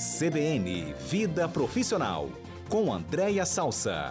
CBN 0.00 0.94
Vida 0.94 1.46
Profissional, 1.46 2.30
com 2.70 2.90
Andréia 2.90 3.44
Salsa. 3.44 4.10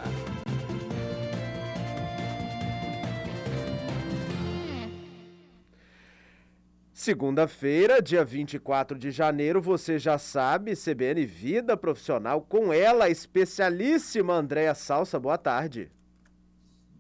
Segunda-feira, 6.93 8.03
dia 8.03 8.23
24 8.23 8.99
de 8.99 9.09
janeiro, 9.09 9.59
você 9.59 9.97
já 9.97 10.19
sabe, 10.19 10.75
CBN 10.75 11.25
Vida 11.25 11.75
Profissional, 11.75 12.39
com 12.39 12.71
ela, 12.71 13.05
a 13.05 13.09
especialíssima 13.09 14.35
Andréia 14.35 14.75
Salsa. 14.75 15.19
Boa 15.19 15.39
tarde. 15.39 15.91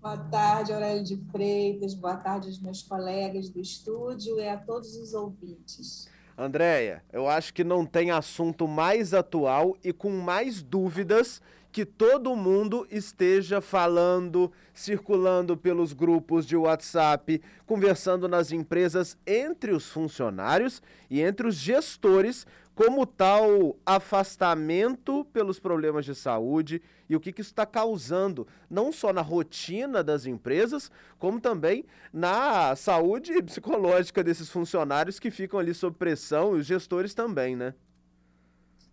Boa 0.01 0.17
tarde, 0.17 0.73
Aurélio 0.73 1.03
de 1.03 1.15
Freitas. 1.31 1.93
Boa 1.93 2.17
tarde 2.17 2.47
aos 2.47 2.59
meus 2.59 2.81
colegas 2.81 3.49
do 3.49 3.59
estúdio 3.59 4.39
e 4.39 4.49
a 4.49 4.57
todos 4.57 4.95
os 4.95 5.13
ouvintes. 5.13 6.09
Andréia, 6.39 7.03
eu 7.11 7.27
acho 7.27 7.53
que 7.53 7.65
não 7.65 7.85
tem 7.85 8.11
assunto 8.11 8.65
mais 8.65 9.13
atual 9.13 9.75
e 9.83 9.91
com 9.91 10.09
mais 10.09 10.63
dúvidas 10.63 11.41
que 11.71 11.85
todo 11.85 12.35
mundo 12.35 12.87
esteja 12.89 13.61
falando, 13.61 14.51
circulando 14.73 15.55
pelos 15.55 15.93
grupos 15.93 16.45
de 16.45 16.55
WhatsApp, 16.55 17.41
conversando 17.65 18.27
nas 18.27 18.51
empresas 18.51 19.17
entre 19.25 19.71
os 19.71 19.87
funcionários 19.89 20.81
e 21.09 21.21
entre 21.21 21.47
os 21.47 21.55
gestores, 21.55 22.45
como 22.79 23.05
tal 23.05 23.77
afastamento 23.85 25.25
pelos 25.33 25.59
problemas 25.59 26.05
de 26.05 26.15
saúde 26.15 26.81
e 27.09 27.15
o 27.15 27.19
que, 27.19 27.33
que 27.33 27.41
isso 27.41 27.49
está 27.49 27.65
causando, 27.65 28.47
não 28.69 28.93
só 28.93 29.11
na 29.11 29.21
rotina 29.21 30.01
das 30.01 30.25
empresas, 30.25 30.89
como 31.17 31.41
também 31.41 31.83
na 32.13 32.77
saúde 32.77 33.41
psicológica 33.43 34.23
desses 34.23 34.49
funcionários 34.49 35.19
que 35.19 35.29
ficam 35.29 35.59
ali 35.59 35.73
sob 35.73 35.97
pressão 35.97 36.55
e 36.55 36.59
os 36.59 36.65
gestores 36.65 37.13
também, 37.13 37.53
né? 37.53 37.73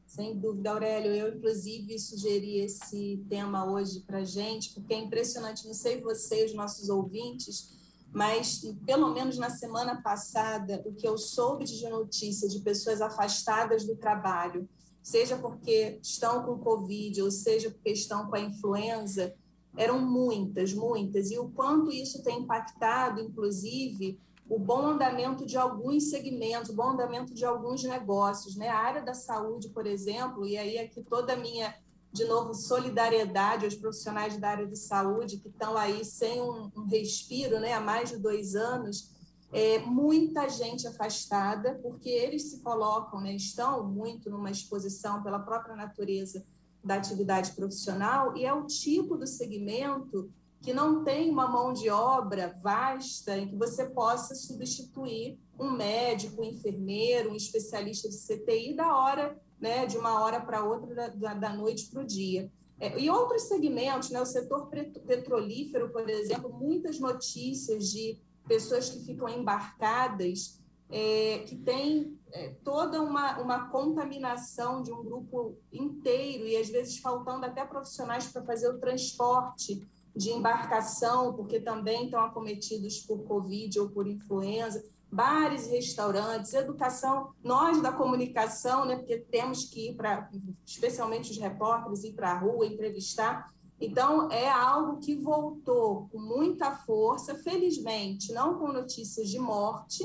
Sem 0.06 0.38
dúvida, 0.38 0.70
Aurélio. 0.70 1.12
Eu, 1.12 1.36
inclusive, 1.36 1.98
sugeri 1.98 2.60
esse 2.60 3.24
tema 3.28 3.70
hoje 3.70 4.00
para 4.00 4.24
gente, 4.24 4.72
porque 4.72 4.94
é 4.94 4.98
impressionante, 4.98 5.66
não 5.66 5.74
sei 5.74 6.00
você, 6.00 6.44
os 6.44 6.54
nossos 6.54 6.88
ouvintes, 6.88 7.76
mas 8.12 8.62
pelo 8.86 9.12
menos 9.12 9.36
na 9.36 9.50
semana 9.50 10.00
passada, 10.00 10.80
o 10.86 10.94
que 10.94 11.06
eu 11.06 11.18
soube 11.18 11.64
de 11.64 11.88
notícia 11.88 12.48
de 12.48 12.60
pessoas 12.60 13.00
afastadas 13.00 13.84
do 13.84 13.96
trabalho, 13.96 14.68
seja 15.02 15.36
porque 15.36 15.98
estão 16.02 16.44
com 16.44 16.58
Covid, 16.58 17.22
ou 17.22 17.30
seja 17.30 17.70
porque 17.70 17.90
estão 17.90 18.26
com 18.28 18.36
a 18.36 18.40
influenza, 18.40 19.34
eram 19.76 20.00
muitas, 20.00 20.72
muitas, 20.72 21.30
e 21.30 21.38
o 21.38 21.50
quanto 21.50 21.92
isso 21.92 22.22
tem 22.22 22.40
impactado, 22.40 23.20
inclusive, 23.20 24.18
o 24.48 24.58
bom 24.58 24.86
andamento 24.86 25.44
de 25.44 25.56
alguns 25.56 26.10
segmentos, 26.10 26.70
o 26.70 26.74
bom 26.74 26.90
andamento 26.90 27.34
de 27.34 27.44
alguns 27.44 27.82
negócios, 27.82 28.56
né? 28.56 28.68
A 28.68 28.78
área 28.78 29.02
da 29.02 29.14
saúde, 29.14 29.68
por 29.70 29.86
exemplo, 29.86 30.46
e 30.46 30.56
aí 30.56 30.78
aqui 30.78 31.02
toda 31.02 31.32
a 31.32 31.36
minha, 31.36 31.74
de 32.12 32.24
novo, 32.24 32.54
solidariedade 32.54 33.64
aos 33.64 33.74
profissionais 33.74 34.36
da 34.38 34.50
área 34.50 34.66
de 34.66 34.76
saúde 34.76 35.38
que 35.38 35.48
estão 35.48 35.76
aí 35.76 36.04
sem 36.04 36.40
um, 36.40 36.70
um 36.76 36.84
respiro, 36.84 37.58
né? 37.58 37.72
Há 37.72 37.80
mais 37.80 38.10
de 38.10 38.18
dois 38.18 38.54
anos, 38.54 39.10
é, 39.52 39.80
muita 39.80 40.48
gente 40.48 40.86
afastada, 40.86 41.78
porque 41.82 42.08
eles 42.08 42.50
se 42.50 42.60
colocam, 42.60 43.20
né? 43.20 43.34
Estão 43.34 43.84
muito 43.84 44.30
numa 44.30 44.50
exposição 44.50 45.22
pela 45.22 45.40
própria 45.40 45.74
natureza 45.74 46.44
da 46.84 46.94
atividade 46.94 47.50
profissional 47.52 48.36
e 48.36 48.44
é 48.44 48.52
o 48.52 48.64
tipo 48.64 49.16
do 49.16 49.26
segmento 49.26 50.30
que 50.66 50.74
não 50.74 51.04
tem 51.04 51.30
uma 51.30 51.46
mão 51.46 51.72
de 51.72 51.88
obra 51.88 52.52
vasta 52.60 53.38
em 53.38 53.46
que 53.46 53.54
você 53.54 53.88
possa 53.88 54.34
substituir 54.34 55.38
um 55.56 55.70
médico, 55.70 56.42
um 56.42 56.44
enfermeiro, 56.44 57.30
um 57.30 57.36
especialista 57.36 58.08
de 58.08 58.16
CTI 58.16 58.74
da 58.74 58.96
hora, 58.96 59.40
né, 59.60 59.86
de 59.86 59.96
uma 59.96 60.20
hora 60.20 60.40
para 60.40 60.64
outra, 60.64 61.08
da, 61.10 61.34
da 61.34 61.54
noite 61.54 61.86
para 61.88 62.02
o 62.02 62.04
dia. 62.04 62.50
É, 62.80 62.98
e 62.98 63.08
outros 63.08 63.42
segmentos, 63.42 64.10
né, 64.10 64.20
o 64.20 64.26
setor 64.26 64.68
petrolífero, 65.06 65.88
por 65.90 66.10
exemplo, 66.10 66.52
muitas 66.52 66.98
notícias 66.98 67.88
de 67.88 68.18
pessoas 68.48 68.90
que 68.90 68.98
ficam 69.04 69.28
embarcadas, 69.28 70.60
é, 70.90 71.44
que 71.46 71.54
tem 71.54 72.18
é, 72.32 72.56
toda 72.64 73.00
uma, 73.00 73.38
uma 73.40 73.68
contaminação 73.68 74.82
de 74.82 74.92
um 74.92 75.04
grupo 75.04 75.56
inteiro, 75.72 76.44
e 76.44 76.56
às 76.56 76.68
vezes 76.68 76.98
faltando 76.98 77.46
até 77.46 77.64
profissionais 77.64 78.26
para 78.26 78.44
fazer 78.44 78.68
o 78.68 78.80
transporte 78.80 79.86
de 80.16 80.30
embarcação, 80.30 81.34
porque 81.34 81.60
também 81.60 82.06
estão 82.06 82.20
acometidos 82.20 83.00
por 83.00 83.22
Covid 83.24 83.78
ou 83.80 83.90
por 83.90 84.06
influenza, 84.06 84.82
bares 85.12 85.66
restaurantes, 85.68 86.54
educação, 86.54 87.30
nós 87.44 87.80
da 87.82 87.92
comunicação, 87.92 88.86
né, 88.86 88.96
porque 88.96 89.18
temos 89.18 89.64
que 89.64 89.90
ir 89.90 89.94
para, 89.94 90.28
especialmente 90.64 91.30
os 91.30 91.38
repórteres, 91.38 92.02
ir 92.02 92.14
para 92.14 92.32
a 92.32 92.38
rua, 92.38 92.66
entrevistar. 92.66 93.52
Então, 93.78 94.30
é 94.32 94.50
algo 94.50 94.98
que 94.98 95.14
voltou 95.14 96.08
com 96.10 96.18
muita 96.18 96.72
força, 96.72 97.34
felizmente, 97.36 98.32
não 98.32 98.58
com 98.58 98.72
notícias 98.72 99.28
de 99.28 99.38
morte, 99.38 100.02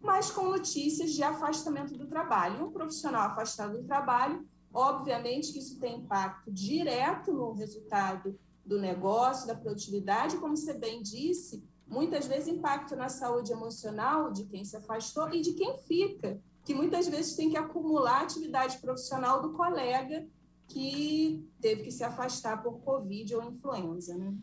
mas 0.00 0.30
com 0.30 0.44
notícias 0.44 1.10
de 1.10 1.22
afastamento 1.24 1.98
do 1.98 2.06
trabalho. 2.06 2.64
Um 2.64 2.70
profissional 2.70 3.22
afastado 3.22 3.76
do 3.76 3.84
trabalho, 3.84 4.46
obviamente 4.72 5.52
que 5.52 5.58
isso 5.58 5.80
tem 5.80 5.98
impacto 5.98 6.52
direto 6.52 7.32
no 7.32 7.52
resultado 7.52 8.38
do 8.68 8.78
negócio, 8.78 9.46
da 9.46 9.54
produtividade, 9.54 10.36
como 10.36 10.54
você 10.54 10.74
bem 10.74 11.02
disse, 11.02 11.64
muitas 11.86 12.26
vezes 12.26 12.48
impacto 12.48 12.94
na 12.94 13.08
saúde 13.08 13.50
emocional 13.50 14.30
de 14.30 14.44
quem 14.44 14.62
se 14.62 14.76
afastou 14.76 15.32
e 15.32 15.40
de 15.40 15.54
quem 15.54 15.74
fica, 15.78 16.38
que 16.66 16.74
muitas 16.74 17.08
vezes 17.08 17.34
tem 17.34 17.48
que 17.48 17.56
acumular 17.56 18.20
atividade 18.20 18.76
profissional 18.76 19.40
do 19.40 19.54
colega 19.54 20.28
que 20.68 21.48
teve 21.62 21.82
que 21.82 21.90
se 21.90 22.04
afastar 22.04 22.62
por 22.62 22.80
Covid 22.80 23.36
ou 23.36 23.42
influenza, 23.42 24.14
né? 24.18 24.34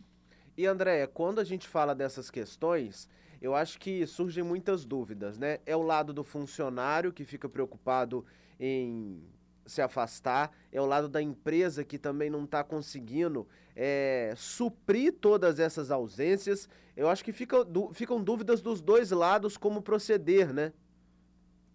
E 0.56 0.66
Andréia, 0.66 1.06
quando 1.06 1.38
a 1.38 1.44
gente 1.44 1.68
fala 1.68 1.94
dessas 1.94 2.28
questões, 2.28 3.08
eu 3.40 3.54
acho 3.54 3.78
que 3.78 4.04
surgem 4.08 4.42
muitas 4.42 4.84
dúvidas, 4.84 5.38
né? 5.38 5.60
É 5.64 5.76
o 5.76 5.82
lado 5.82 6.12
do 6.12 6.24
funcionário 6.24 7.12
que 7.12 7.24
fica 7.24 7.48
preocupado 7.48 8.24
em 8.58 9.22
se 9.66 9.82
afastar, 9.82 10.52
é 10.72 10.80
o 10.80 10.86
lado 10.86 11.08
da 11.08 11.20
empresa 11.20 11.84
que 11.84 11.98
também 11.98 12.30
não 12.30 12.44
está 12.44 12.62
conseguindo 12.62 13.46
é, 13.74 14.32
suprir 14.36 15.12
todas 15.20 15.58
essas 15.58 15.90
ausências. 15.90 16.68
Eu 16.96 17.08
acho 17.08 17.24
que 17.24 17.32
fica, 17.32 17.64
du, 17.64 17.92
ficam 17.92 18.22
dúvidas 18.22 18.62
dos 18.62 18.80
dois 18.80 19.10
lados 19.10 19.56
como 19.56 19.82
proceder, 19.82 20.52
né? 20.52 20.72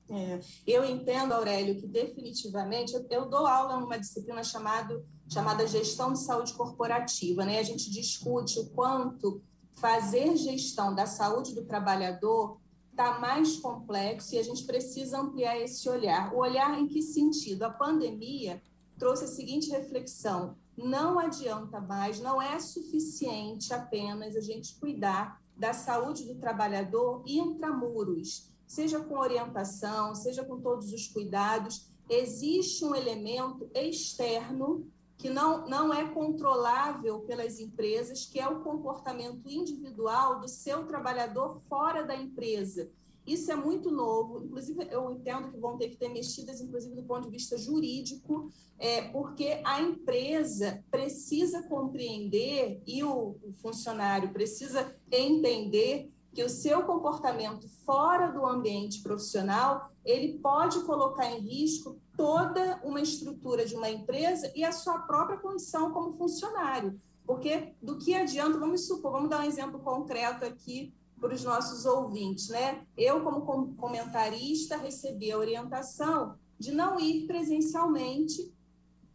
É, 0.09 0.39
eu 0.67 0.83
entendo, 0.83 1.33
Aurélio, 1.33 1.77
que 1.77 1.87
definitivamente 1.87 2.93
eu, 2.93 3.05
eu, 3.09 3.29
dou 3.29 3.47
aula 3.47 3.79
numa 3.79 3.97
disciplina 3.97 4.43
chamado, 4.43 5.05
chamada 5.31 5.65
gestão 5.65 6.11
de 6.11 6.19
saúde 6.19 6.53
corporativa, 6.53 7.45
né? 7.45 7.59
A 7.59 7.63
gente 7.63 7.89
discute 7.89 8.59
o 8.59 8.65
quanto 8.71 9.41
fazer 9.73 10.35
gestão 10.35 10.93
da 10.93 11.05
saúde 11.05 11.55
do 11.55 11.63
trabalhador 11.63 12.59
está 13.01 13.19
mais 13.19 13.57
complexo 13.57 14.35
e 14.35 14.37
a 14.37 14.43
gente 14.43 14.63
precisa 14.63 15.19
ampliar 15.19 15.59
esse 15.59 15.89
olhar. 15.89 16.33
O 16.33 16.37
olhar 16.37 16.79
em 16.79 16.87
que 16.87 17.01
sentido? 17.01 17.63
A 17.63 17.69
pandemia 17.69 18.61
trouxe 18.97 19.23
a 19.23 19.27
seguinte 19.27 19.71
reflexão: 19.71 20.55
não 20.77 21.17
adianta 21.17 21.81
mais, 21.81 22.19
não 22.19 22.39
é 22.39 22.59
suficiente 22.59 23.73
apenas 23.73 24.35
a 24.35 24.41
gente 24.41 24.75
cuidar 24.75 25.41
da 25.57 25.73
saúde 25.73 26.25
do 26.25 26.35
trabalhador 26.35 27.23
intramuros, 27.25 28.51
seja 28.67 28.99
com 28.99 29.17
orientação, 29.17 30.13
seja 30.13 30.43
com 30.43 30.59
todos 30.59 30.93
os 30.93 31.07
cuidados, 31.07 31.87
existe 32.07 32.85
um 32.85 32.93
elemento 32.93 33.69
externo 33.73 34.87
que 35.21 35.29
não, 35.29 35.67
não 35.67 35.93
é 35.93 36.09
controlável 36.09 37.19
pelas 37.19 37.59
empresas, 37.59 38.25
que 38.25 38.39
é 38.39 38.47
o 38.47 38.61
comportamento 38.61 39.47
individual 39.47 40.39
do 40.39 40.47
seu 40.47 40.87
trabalhador 40.87 41.59
fora 41.69 42.01
da 42.03 42.15
empresa. 42.15 42.89
Isso 43.25 43.51
é 43.51 43.55
muito 43.55 43.91
novo, 43.91 44.43
inclusive 44.43 44.87
eu 44.89 45.11
entendo 45.11 45.51
que 45.51 45.59
vão 45.59 45.77
ter 45.77 45.89
que 45.89 45.95
ter 45.95 46.09
mexidas, 46.09 46.59
inclusive 46.59 46.95
do 46.95 47.03
ponto 47.03 47.25
de 47.25 47.29
vista 47.29 47.55
jurídico, 47.55 48.51
é, 48.79 49.09
porque 49.09 49.61
a 49.63 49.79
empresa 49.79 50.83
precisa 50.89 51.61
compreender 51.67 52.81
e 52.87 53.03
o, 53.03 53.37
o 53.43 53.53
funcionário 53.61 54.33
precisa 54.33 54.91
entender 55.11 56.11
que 56.33 56.43
o 56.43 56.49
seu 56.49 56.83
comportamento 56.83 57.67
fora 57.85 58.31
do 58.31 58.45
ambiente 58.45 59.01
profissional 59.01 59.91
ele 60.03 60.39
pode 60.39 60.79
colocar 60.81 61.29
em 61.29 61.39
risco 61.39 61.99
toda 62.15 62.79
uma 62.83 63.01
estrutura 63.01 63.65
de 63.65 63.75
uma 63.75 63.89
empresa 63.89 64.51
e 64.55 64.63
a 64.63 64.71
sua 64.71 64.99
própria 64.99 65.37
condição 65.37 65.91
como 65.91 66.13
funcionário. 66.13 66.99
Porque 67.25 67.73
do 67.81 67.97
que 67.97 68.13
adianta, 68.13 68.57
vamos 68.57 68.87
supor, 68.87 69.11
vamos 69.11 69.29
dar 69.29 69.41
um 69.41 69.47
exemplo 69.47 69.79
concreto 69.79 70.45
aqui 70.45 70.93
para 71.19 71.33
os 71.33 71.43
nossos 71.43 71.85
ouvintes, 71.85 72.49
né? 72.49 72.83
Eu, 72.97 73.23
como 73.23 73.75
comentarista, 73.75 74.77
recebi 74.77 75.31
a 75.31 75.37
orientação 75.37 76.35
de 76.57 76.71
não 76.71 76.99
ir 76.99 77.27
presencialmente 77.27 78.51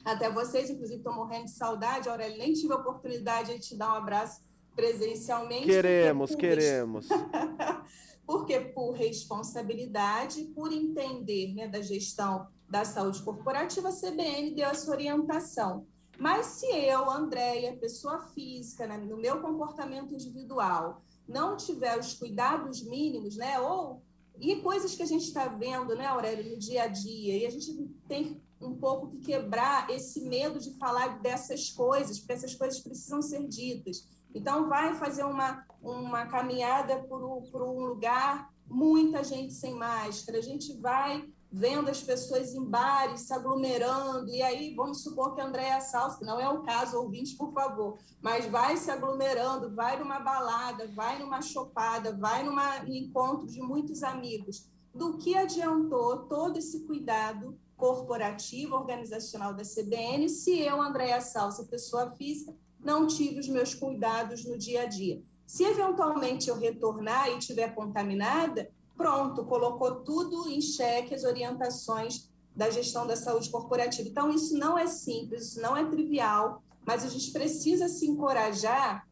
até 0.05 0.31
vocês, 0.31 0.71
inclusive 0.71 0.99
estou 0.99 1.13
morrendo 1.13 1.47
de 1.47 1.51
saudade, 1.51 2.09
Aurélio, 2.09 2.39
nem 2.39 2.53
tive 2.53 2.73
a 2.73 2.77
oportunidade 2.77 3.53
de 3.55 3.59
te 3.59 3.77
dar 3.77 3.93
um 3.93 3.97
abraço 3.97 4.41
presencialmente. 4.77 5.65
Queremos, 5.65 6.31
por... 6.31 6.39
queremos. 6.39 7.09
porque 8.27 8.61
por 8.61 8.93
responsabilidade, 8.93 10.45
por 10.55 10.73
entender 10.73 11.55
né, 11.55 11.67
da 11.67 11.81
gestão 11.81 12.47
da 12.69 12.85
saúde 12.85 13.23
corporativa, 13.23 13.89
a 13.89 13.93
CBN 13.93 14.55
deu 14.55 14.69
essa 14.69 14.91
orientação. 14.91 15.87
Mas 16.19 16.47
se 16.47 16.67
eu, 16.67 17.11
Andréia, 17.11 17.77
pessoa 17.77 18.21
física, 18.35 18.87
né, 18.87 18.99
no 18.99 19.17
meu 19.17 19.41
comportamento 19.41 20.13
individual, 20.13 21.03
não 21.29 21.57
tiver 21.57 21.99
os 21.99 22.15
cuidados 22.15 22.83
mínimos, 22.83 23.37
né, 23.37 23.59
ou 23.61 24.03
e 24.39 24.57
coisas 24.57 24.95
que 24.95 25.03
a 25.03 25.07
gente 25.07 25.25
está 25.25 25.49
vendo, 25.49 25.95
né, 25.95 26.07
Aurélio, 26.07 26.51
no 26.51 26.59
dia 26.59 26.83
a 26.83 26.87
dia, 26.89 27.39
e 27.39 27.47
a 27.47 27.51
gente 27.51 27.73
tem 28.07 28.41
um 28.61 28.75
pouco 28.75 29.09
que 29.09 29.19
quebrar 29.19 29.89
esse 29.91 30.21
medo 30.23 30.59
de 30.59 30.73
falar 30.79 31.21
dessas 31.21 31.71
coisas, 31.71 32.19
porque 32.19 32.33
essas 32.33 32.55
coisas 32.55 32.81
precisam 32.81 33.23
ser 33.23 33.47
ditas. 33.47 34.07
Então, 34.37 34.69
vai 34.69 34.95
fazer 34.95 35.25
uma, 35.25 35.65
uma 35.81 36.27
caminhada 36.27 36.99
por, 37.05 37.43
por 37.51 37.63
um 37.63 37.87
lugar, 37.87 38.51
muita 38.67 39.25
gente 39.25 39.55
sem 39.55 39.75
máscara, 39.75 40.39
a 40.39 40.43
gente 40.43 40.79
vai 40.79 41.27
vendo 41.51 41.89
as 41.89 42.03
pessoas 42.03 42.53
em 42.53 42.63
bares 42.63 43.23
se 43.23 43.33
aglomerando, 43.33 44.29
e 44.29 44.43
aí 44.43 44.75
vamos 44.75 45.03
supor 45.03 45.35
que 45.35 45.41
a 45.41 45.47
Andréa 45.47 45.81
Salso, 45.81 46.19
que 46.19 46.25
não 46.27 46.39
é 46.39 46.47
o 46.47 46.63
caso, 46.63 46.99
ouvinte, 46.99 47.35
por 47.35 47.51
favor, 47.55 47.97
mas 48.21 48.45
vai 48.45 48.77
se 48.77 48.91
aglomerando, 48.91 49.75
vai 49.75 49.99
numa 49.99 50.19
balada, 50.19 50.87
vai 50.89 51.19
numa 51.19 51.41
chopada, 51.41 52.15
vai 52.15 52.45
num 52.45 52.59
encontro 52.95 53.47
de 53.47 53.63
muitos 53.63 54.03
amigos. 54.03 54.69
Do 54.95 55.17
que 55.17 55.35
adiantou 55.35 56.27
todo 56.27 56.59
esse 56.59 56.85
cuidado 56.87 57.59
corporativo, 57.75 58.75
organizacional 58.75 59.55
da 59.55 59.63
CBN, 59.63 60.29
se 60.29 60.59
eu, 60.61 60.83
Andréa 60.83 61.23
Salsa, 61.23 61.65
pessoa 61.65 62.11
física, 62.17 62.55
não 62.87 63.07
tive 63.07 63.41
os 63.41 63.49
meus 63.49 63.75
cuidados 63.75 64.45
no 64.45 64.57
dia 64.57 64.83
a 64.83 64.87
dia? 64.87 65.21
Se 65.45 65.65
eventualmente 65.65 66.49
eu 66.49 66.57
retornar 66.57 67.29
e 67.29 67.39
estiver 67.39 67.75
contaminada, 67.75 68.71
pronto, 68.97 69.45
colocou 69.45 69.97
tudo 69.97 70.49
em 70.49 70.61
xeque 70.61 71.13
as 71.13 71.25
orientações 71.25 72.31
da 72.55 72.71
gestão 72.71 73.05
da 73.05 73.17
saúde 73.17 73.51
corporativa. 73.51 74.09
Então, 74.09 74.31
isso 74.31 74.57
não 74.57 74.79
é 74.79 74.87
simples, 74.87 75.49
isso 75.49 75.61
não 75.61 75.77
é 75.77 75.85
trivial, 75.85 76.63
mas 76.87 77.05
a 77.05 77.09
gente 77.09 77.33
precisa 77.33 77.89
se 77.89 78.07
encorajar 78.07 79.07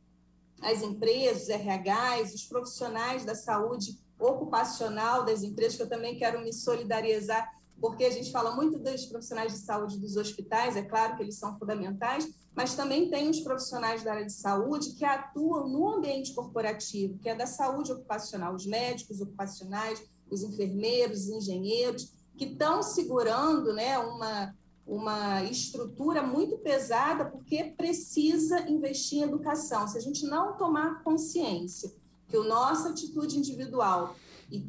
as 0.63 0.81
empresas, 0.81 1.43
os 1.43 1.49
RHs, 1.49 2.35
os 2.35 2.45
profissionais 2.45 3.25
da 3.25 3.35
saúde 3.35 3.99
ocupacional 4.19 5.25
das 5.25 5.43
empresas, 5.43 5.77
que 5.77 5.83
eu 5.83 5.89
também 5.89 6.17
quero 6.17 6.41
me 6.41 6.53
solidarizar, 6.53 7.53
porque 7.81 8.05
a 8.05 8.11
gente 8.11 8.31
fala 8.31 8.55
muito 8.55 8.79
dos 8.79 9.05
profissionais 9.07 9.53
de 9.53 9.59
saúde 9.59 9.99
dos 9.99 10.17
hospitais, 10.17 10.77
é 10.77 10.83
claro 10.83 11.17
que 11.17 11.23
eles 11.25 11.37
são 11.37 11.59
fundamentais, 11.59 12.27
mas 12.55 12.75
também 12.75 13.11
tem 13.11 13.29
os 13.29 13.41
profissionais 13.41 14.03
da 14.05 14.13
área 14.13 14.27
de 14.27 14.33
saúde 14.33 14.93
que 14.93 15.05
atuam 15.05 15.69
no 15.69 15.89
ambiente 15.89 16.33
corporativo, 16.33 17.19
que 17.19 17.29
é 17.29 17.35
da 17.35 17.47
saúde 17.47 17.93
ocupacional, 17.93 18.55
os 18.55 18.65
médicos 18.65 19.21
ocupacionais, 19.21 20.03
os 20.31 20.43
enfermeiros, 20.43 21.25
os 21.25 21.31
engenheiros, 21.31 22.13
que 22.37 22.45
estão 22.45 22.83
segurando 22.83 23.73
né, 23.73 23.99
uma, 23.99 24.55
uma 24.87 25.43
estrutura 25.45 26.23
muito 26.23 26.59
pesada, 26.59 27.25
porque 27.25 27.75
precisa 27.77 28.69
investir 28.69 29.19
em 29.19 29.23
educação. 29.23 29.89
Se 29.89 29.99
a 29.99 30.01
gente 30.01 30.25
não 30.27 30.57
tomar 30.57 31.03
consciência 31.03 31.93
que 32.29 32.37
a 32.37 32.43
nossa 32.43 32.91
atitude 32.91 33.39
individual, 33.39 34.15
e 34.51 34.65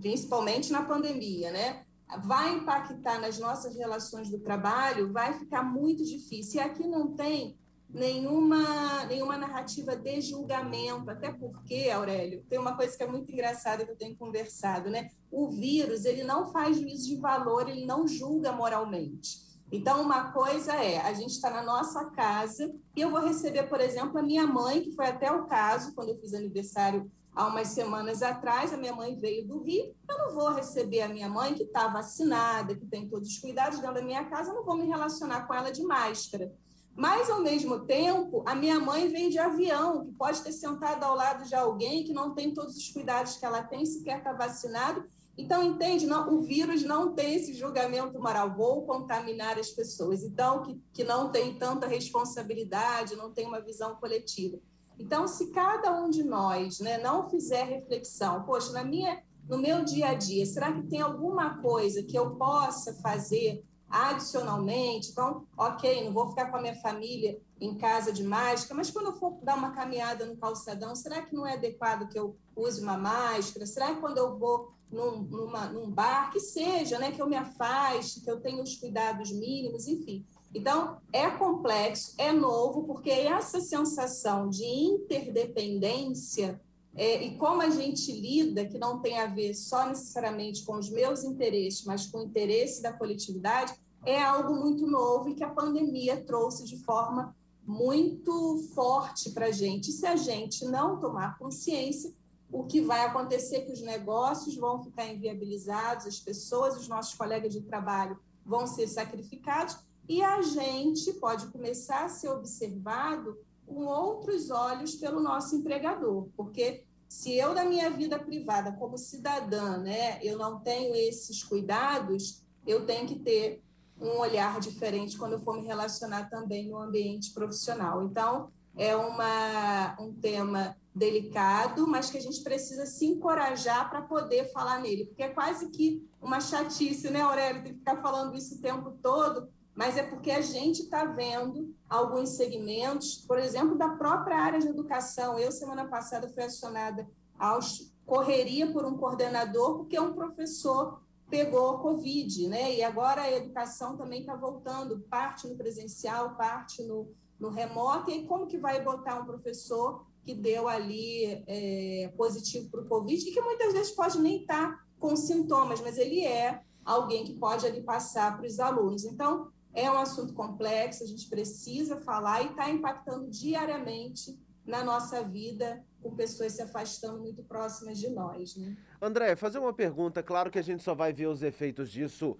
principalmente 0.00 0.70
na 0.70 0.82
pandemia, 0.82 1.50
né, 1.50 1.84
vai 2.22 2.54
impactar 2.54 3.20
nas 3.20 3.38
nossas 3.38 3.76
relações 3.76 4.30
do 4.30 4.38
trabalho, 4.38 5.12
vai 5.12 5.34
ficar 5.34 5.62
muito 5.62 6.04
difícil. 6.04 6.60
E 6.60 6.64
aqui 6.64 6.86
não 6.86 7.14
tem 7.14 7.58
nenhuma, 7.88 9.04
nenhuma 9.06 9.36
narrativa 9.36 9.96
de 9.96 10.20
julgamento, 10.20 11.10
até 11.10 11.32
porque, 11.32 11.90
Aurélio, 11.90 12.44
tem 12.48 12.58
uma 12.58 12.76
coisa 12.76 12.96
que 12.96 13.02
é 13.02 13.06
muito 13.06 13.32
engraçada 13.32 13.84
que 13.84 13.92
eu 13.92 13.96
tenho 13.96 14.16
conversado, 14.16 14.90
né? 14.90 15.10
O 15.30 15.48
vírus, 15.48 16.04
ele 16.04 16.24
não 16.24 16.50
faz 16.52 16.78
juízo 16.78 17.06
de 17.06 17.16
valor, 17.16 17.68
ele 17.68 17.86
não 17.86 18.06
julga 18.06 18.52
moralmente. 18.52 19.46
Então, 19.70 20.00
uma 20.00 20.32
coisa 20.32 20.72
é, 20.74 20.98
a 21.00 21.12
gente 21.12 21.32
está 21.32 21.50
na 21.50 21.62
nossa 21.62 22.06
casa 22.10 22.74
e 22.96 23.00
eu 23.00 23.10
vou 23.10 23.20
receber, 23.20 23.64
por 23.64 23.80
exemplo, 23.80 24.18
a 24.18 24.22
minha 24.22 24.46
mãe, 24.46 24.80
que 24.80 24.92
foi 24.92 25.06
até 25.06 25.30
o 25.30 25.46
caso, 25.46 25.94
quando 25.94 26.08
eu 26.08 26.18
fiz 26.18 26.32
aniversário 26.32 27.10
há 27.38 27.46
umas 27.46 27.68
semanas 27.68 28.20
atrás, 28.20 28.72
a 28.72 28.76
minha 28.76 28.92
mãe 28.92 29.14
veio 29.14 29.46
do 29.46 29.62
Rio, 29.62 29.94
eu 30.10 30.18
não 30.18 30.34
vou 30.34 30.52
receber 30.52 31.02
a 31.02 31.08
minha 31.08 31.28
mãe, 31.28 31.54
que 31.54 31.62
está 31.62 31.86
vacinada, 31.86 32.74
que 32.74 32.84
tem 32.84 33.08
todos 33.08 33.28
os 33.28 33.38
cuidados 33.38 33.78
dentro 33.78 33.94
da 33.94 34.02
minha 34.02 34.24
casa, 34.24 34.50
eu 34.50 34.56
não 34.56 34.64
vou 34.64 34.76
me 34.76 34.88
relacionar 34.88 35.46
com 35.46 35.54
ela 35.54 35.70
de 35.70 35.84
máscara. 35.84 36.52
Mas, 36.96 37.30
ao 37.30 37.40
mesmo 37.40 37.86
tempo, 37.86 38.42
a 38.44 38.56
minha 38.56 38.80
mãe 38.80 39.06
vem 39.08 39.30
de 39.30 39.38
avião, 39.38 40.04
que 40.04 40.12
pode 40.14 40.42
ter 40.42 40.50
sentado 40.50 41.04
ao 41.04 41.14
lado 41.14 41.44
de 41.44 41.54
alguém 41.54 42.02
que 42.02 42.12
não 42.12 42.34
tem 42.34 42.52
todos 42.52 42.76
os 42.76 42.88
cuidados 42.88 43.36
que 43.36 43.46
ela 43.46 43.62
tem, 43.62 43.86
sequer 43.86 44.18
está 44.18 44.32
vacinado. 44.32 45.04
Então, 45.36 45.62
entende? 45.62 46.08
Não, 46.08 46.34
o 46.34 46.42
vírus 46.42 46.82
não 46.82 47.14
tem 47.14 47.36
esse 47.36 47.54
julgamento 47.54 48.18
moral, 48.18 48.52
vou 48.56 48.84
contaminar 48.84 49.56
as 49.60 49.70
pessoas. 49.70 50.24
Então, 50.24 50.64
que, 50.64 50.82
que 50.92 51.04
não 51.04 51.30
tem 51.30 51.56
tanta 51.56 51.86
responsabilidade, 51.86 53.14
não 53.14 53.32
tem 53.32 53.46
uma 53.46 53.60
visão 53.60 53.94
coletiva. 53.94 54.58
Então, 54.98 55.28
se 55.28 55.50
cada 55.50 55.92
um 55.92 56.10
de 56.10 56.24
nós 56.24 56.80
né, 56.80 56.98
não 56.98 57.28
fizer 57.30 57.64
reflexão, 57.64 58.42
poxa, 58.44 58.72
na 58.72 58.82
minha, 58.82 59.22
no 59.48 59.58
meu 59.58 59.84
dia 59.84 60.08
a 60.08 60.14
dia, 60.14 60.44
será 60.44 60.72
que 60.72 60.82
tem 60.82 61.00
alguma 61.00 61.58
coisa 61.58 62.02
que 62.02 62.18
eu 62.18 62.36
possa 62.36 62.94
fazer 62.94 63.64
adicionalmente? 63.88 65.10
Então, 65.10 65.46
ok, 65.56 66.04
não 66.04 66.12
vou 66.12 66.28
ficar 66.28 66.50
com 66.50 66.56
a 66.56 66.60
minha 66.60 66.74
família 66.80 67.40
em 67.60 67.76
casa 67.76 68.12
de 68.12 68.22
máscara, 68.22 68.74
mas 68.74 68.90
quando 68.90 69.06
eu 69.06 69.14
for 69.14 69.38
dar 69.42 69.56
uma 69.56 69.70
caminhada 69.70 70.26
no 70.26 70.36
calçadão, 70.36 70.94
será 70.94 71.22
que 71.22 71.34
não 71.34 71.46
é 71.46 71.54
adequado 71.54 72.08
que 72.08 72.18
eu 72.18 72.36
use 72.56 72.80
uma 72.80 72.96
máscara? 72.96 73.66
Será 73.66 73.94
que 73.94 74.00
quando 74.00 74.18
eu 74.18 74.36
vou 74.38 74.72
num, 74.90 75.22
numa, 75.22 75.66
num 75.66 75.90
bar, 75.90 76.30
que 76.30 76.40
seja, 76.40 76.98
né, 76.98 77.12
que 77.12 77.20
eu 77.20 77.28
me 77.28 77.36
afaste, 77.36 78.20
que 78.20 78.30
eu 78.30 78.40
tenha 78.40 78.62
os 78.62 78.76
cuidados 78.76 79.30
mínimos, 79.30 79.86
enfim. 79.86 80.24
Então, 80.54 80.98
é 81.12 81.30
complexo, 81.30 82.14
é 82.16 82.32
novo, 82.32 82.84
porque 82.84 83.10
essa 83.10 83.60
sensação 83.60 84.48
de 84.48 84.64
interdependência 84.64 86.60
é, 86.98 87.22
e 87.22 87.36
como 87.36 87.62
a 87.62 87.70
gente 87.70 88.10
lida, 88.10 88.64
que 88.64 88.78
não 88.78 89.00
tem 89.00 89.20
a 89.20 89.26
ver 89.26 89.54
só 89.54 89.86
necessariamente 89.86 90.64
com 90.64 90.76
os 90.76 90.90
meus 90.90 91.22
interesses, 91.22 91.84
mas 91.84 92.06
com 92.06 92.18
o 92.18 92.24
interesse 92.24 92.82
da 92.82 92.92
coletividade, 92.92 93.72
é 94.04 94.20
algo 94.20 94.54
muito 94.54 94.86
novo 94.86 95.28
e 95.28 95.34
que 95.34 95.44
a 95.44 95.50
pandemia 95.50 96.24
trouxe 96.24 96.64
de 96.64 96.76
forma 96.78 97.36
muito 97.64 98.56
forte 98.74 99.30
para 99.30 99.46
a 99.46 99.50
gente. 99.52 99.92
Se 99.92 100.06
a 100.06 100.16
gente 100.16 100.64
não 100.64 100.98
tomar 100.98 101.38
consciência, 101.38 102.12
o 102.50 102.64
que 102.64 102.80
vai 102.80 103.04
acontecer 103.04 103.58
é 103.58 103.60
que 103.60 103.72
os 103.72 103.82
negócios 103.82 104.56
vão 104.56 104.82
ficar 104.82 105.06
inviabilizados, 105.06 106.06
as 106.06 106.18
pessoas, 106.18 106.76
os 106.76 106.88
nossos 106.88 107.14
colegas 107.14 107.52
de 107.52 107.60
trabalho 107.60 108.18
vão 108.44 108.66
ser 108.66 108.88
sacrificados 108.88 109.76
e 110.08 110.22
a 110.22 110.40
gente 110.40 111.12
pode 111.14 111.48
começar 111.48 112.04
a 112.04 112.08
ser 112.08 112.28
observado 112.30 113.38
com 113.66 113.84
outros 113.84 114.50
olhos 114.50 114.94
pelo 114.94 115.20
nosso 115.20 115.56
empregador, 115.56 116.28
porque 116.36 116.84
se 117.08 117.36
eu 117.36 117.54
da 117.54 117.64
minha 117.64 117.90
vida 117.90 118.18
privada 118.18 118.72
como 118.72 118.96
cidadã, 118.96 119.78
né, 119.78 120.18
eu 120.22 120.38
não 120.38 120.60
tenho 120.60 120.94
esses 120.94 121.42
cuidados, 121.42 122.42
eu 122.66 122.86
tenho 122.86 123.06
que 123.06 123.18
ter 123.18 123.62
um 124.00 124.18
olhar 124.18 124.60
diferente 124.60 125.18
quando 125.18 125.32
eu 125.32 125.40
for 125.40 125.56
me 125.60 125.66
relacionar 125.66 126.30
também 126.30 126.68
no 126.68 126.78
ambiente 126.78 127.32
profissional. 127.32 128.04
Então, 128.04 128.50
é 128.76 128.94
uma, 128.94 129.96
um 130.00 130.12
tema 130.12 130.76
delicado, 130.94 131.86
mas 131.86 132.10
que 132.10 132.18
a 132.18 132.20
gente 132.20 132.42
precisa 132.42 132.86
se 132.86 133.06
encorajar 133.06 133.88
para 133.90 134.02
poder 134.02 134.52
falar 134.52 134.80
nele, 134.80 135.06
porque 135.06 135.22
é 135.22 135.28
quase 135.28 135.68
que 135.70 136.06
uma 136.20 136.40
chatice, 136.40 137.10
né, 137.10 137.20
Aurélio, 137.20 137.62
tem 137.62 137.72
que 137.72 137.78
ficar 137.78 137.96
falando 137.96 138.36
isso 138.36 138.56
o 138.56 138.60
tempo 138.60 138.90
todo, 139.02 139.48
mas 139.78 139.96
é 139.96 140.02
porque 140.02 140.32
a 140.32 140.40
gente 140.40 140.82
está 140.82 141.04
vendo 141.04 141.72
alguns 141.88 142.30
segmentos, 142.30 143.18
por 143.18 143.38
exemplo, 143.38 143.78
da 143.78 143.90
própria 143.90 144.36
área 144.36 144.58
de 144.58 144.66
educação. 144.66 145.38
Eu, 145.38 145.52
semana 145.52 145.86
passada, 145.86 146.28
fui 146.28 146.42
acionada 146.42 147.08
aos 147.38 147.94
correria 148.04 148.72
por 148.72 148.84
um 148.84 148.96
coordenador, 148.96 149.76
porque 149.76 149.96
um 150.00 150.14
professor 150.14 151.00
pegou 151.30 151.78
Covid, 151.78 152.48
né? 152.48 152.74
E 152.74 152.82
agora 152.82 153.22
a 153.22 153.30
educação 153.30 153.96
também 153.96 154.22
está 154.22 154.34
voltando, 154.34 154.98
parte 155.08 155.46
no 155.46 155.54
presencial, 155.54 156.34
parte 156.34 156.82
no, 156.82 157.12
no 157.38 157.48
remoto. 157.48 158.10
E 158.10 158.14
aí, 158.14 158.26
como 158.26 158.48
que 158.48 158.58
vai 158.58 158.82
botar 158.82 159.20
um 159.20 159.26
professor 159.26 160.04
que 160.24 160.34
deu 160.34 160.66
ali 160.66 161.44
é, 161.46 162.12
positivo 162.16 162.68
para 162.68 162.80
o 162.80 162.88
Covid, 162.88 163.28
e 163.28 163.32
que 163.32 163.40
muitas 163.40 163.72
vezes 163.72 163.92
pode 163.92 164.18
nem 164.18 164.40
estar 164.40 164.72
tá 164.72 164.84
com 164.98 165.14
sintomas, 165.14 165.80
mas 165.80 165.98
ele 165.98 166.24
é 166.24 166.62
alguém 166.84 167.22
que 167.22 167.34
pode 167.34 167.64
ali 167.64 167.80
passar 167.80 168.36
para 168.36 168.44
os 168.44 168.58
alunos. 168.58 169.04
Então, 169.04 169.52
é 169.74 169.90
um 169.90 169.98
assunto 169.98 170.32
complexo, 170.32 171.04
a 171.04 171.06
gente 171.06 171.28
precisa 171.28 171.96
falar 171.96 172.42
e 172.42 172.46
está 172.46 172.70
impactando 172.70 173.28
diariamente 173.28 174.38
na 174.64 174.84
nossa 174.84 175.22
vida, 175.22 175.82
com 176.02 176.14
pessoas 176.14 176.52
se 176.52 176.62
afastando 176.62 177.18
muito 177.18 177.42
próximas 177.42 177.98
de 177.98 178.08
nós. 178.10 178.54
Né? 178.56 178.76
André, 179.00 179.34
fazer 179.34 179.58
uma 179.58 179.72
pergunta, 179.72 180.22
claro 180.22 180.50
que 180.50 180.58
a 180.58 180.62
gente 180.62 180.82
só 180.82 180.94
vai 180.94 181.12
ver 181.12 181.26
os 181.26 181.42
efeitos 181.42 181.90
disso 181.90 182.36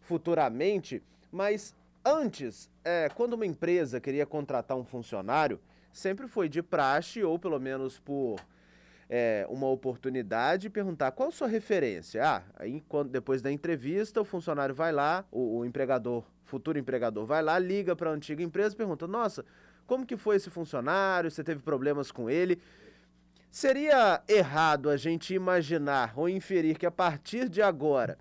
futuramente, 0.00 1.02
mas 1.30 1.74
antes, 2.04 2.70
é, 2.84 3.08
quando 3.08 3.34
uma 3.34 3.46
empresa 3.46 4.00
queria 4.00 4.24
contratar 4.24 4.76
um 4.76 4.84
funcionário, 4.84 5.60
sempre 5.92 6.26
foi 6.26 6.48
de 6.48 6.62
praxe, 6.62 7.22
ou 7.22 7.38
pelo 7.38 7.58
menos 7.58 7.98
por 7.98 8.40
é, 9.08 9.46
uma 9.50 9.68
oportunidade 9.68 10.70
perguntar 10.70 11.12
qual 11.12 11.28
a 11.28 11.32
sua 11.32 11.48
referência. 11.48 12.24
Ah, 12.24 12.42
aí 12.56 12.80
quando, 12.88 13.10
depois 13.10 13.42
da 13.42 13.52
entrevista, 13.52 14.20
o 14.20 14.24
funcionário 14.24 14.74
vai 14.74 14.92
lá, 14.92 15.24
o, 15.30 15.58
o 15.58 15.64
empregador, 15.64 16.24
futuro 16.52 16.78
empregador, 16.78 17.24
vai 17.24 17.42
lá, 17.42 17.58
liga 17.58 17.96
para 17.96 18.10
a 18.10 18.12
antiga 18.12 18.42
empresa 18.42 18.74
e 18.74 18.76
pergunta: 18.76 19.08
Nossa, 19.08 19.42
como 19.86 20.04
que 20.04 20.18
foi 20.18 20.36
esse 20.36 20.50
funcionário? 20.50 21.30
Você 21.30 21.42
teve 21.42 21.62
problemas 21.62 22.12
com 22.12 22.28
ele? 22.28 22.60
Seria 23.50 24.22
errado 24.28 24.90
a 24.90 24.96
gente 24.98 25.34
imaginar 25.34 26.12
ou 26.14 26.28
inferir 26.28 26.76
que 26.76 26.84
a 26.84 26.90
partir 26.90 27.48
de 27.48 27.62
agora, 27.62 28.18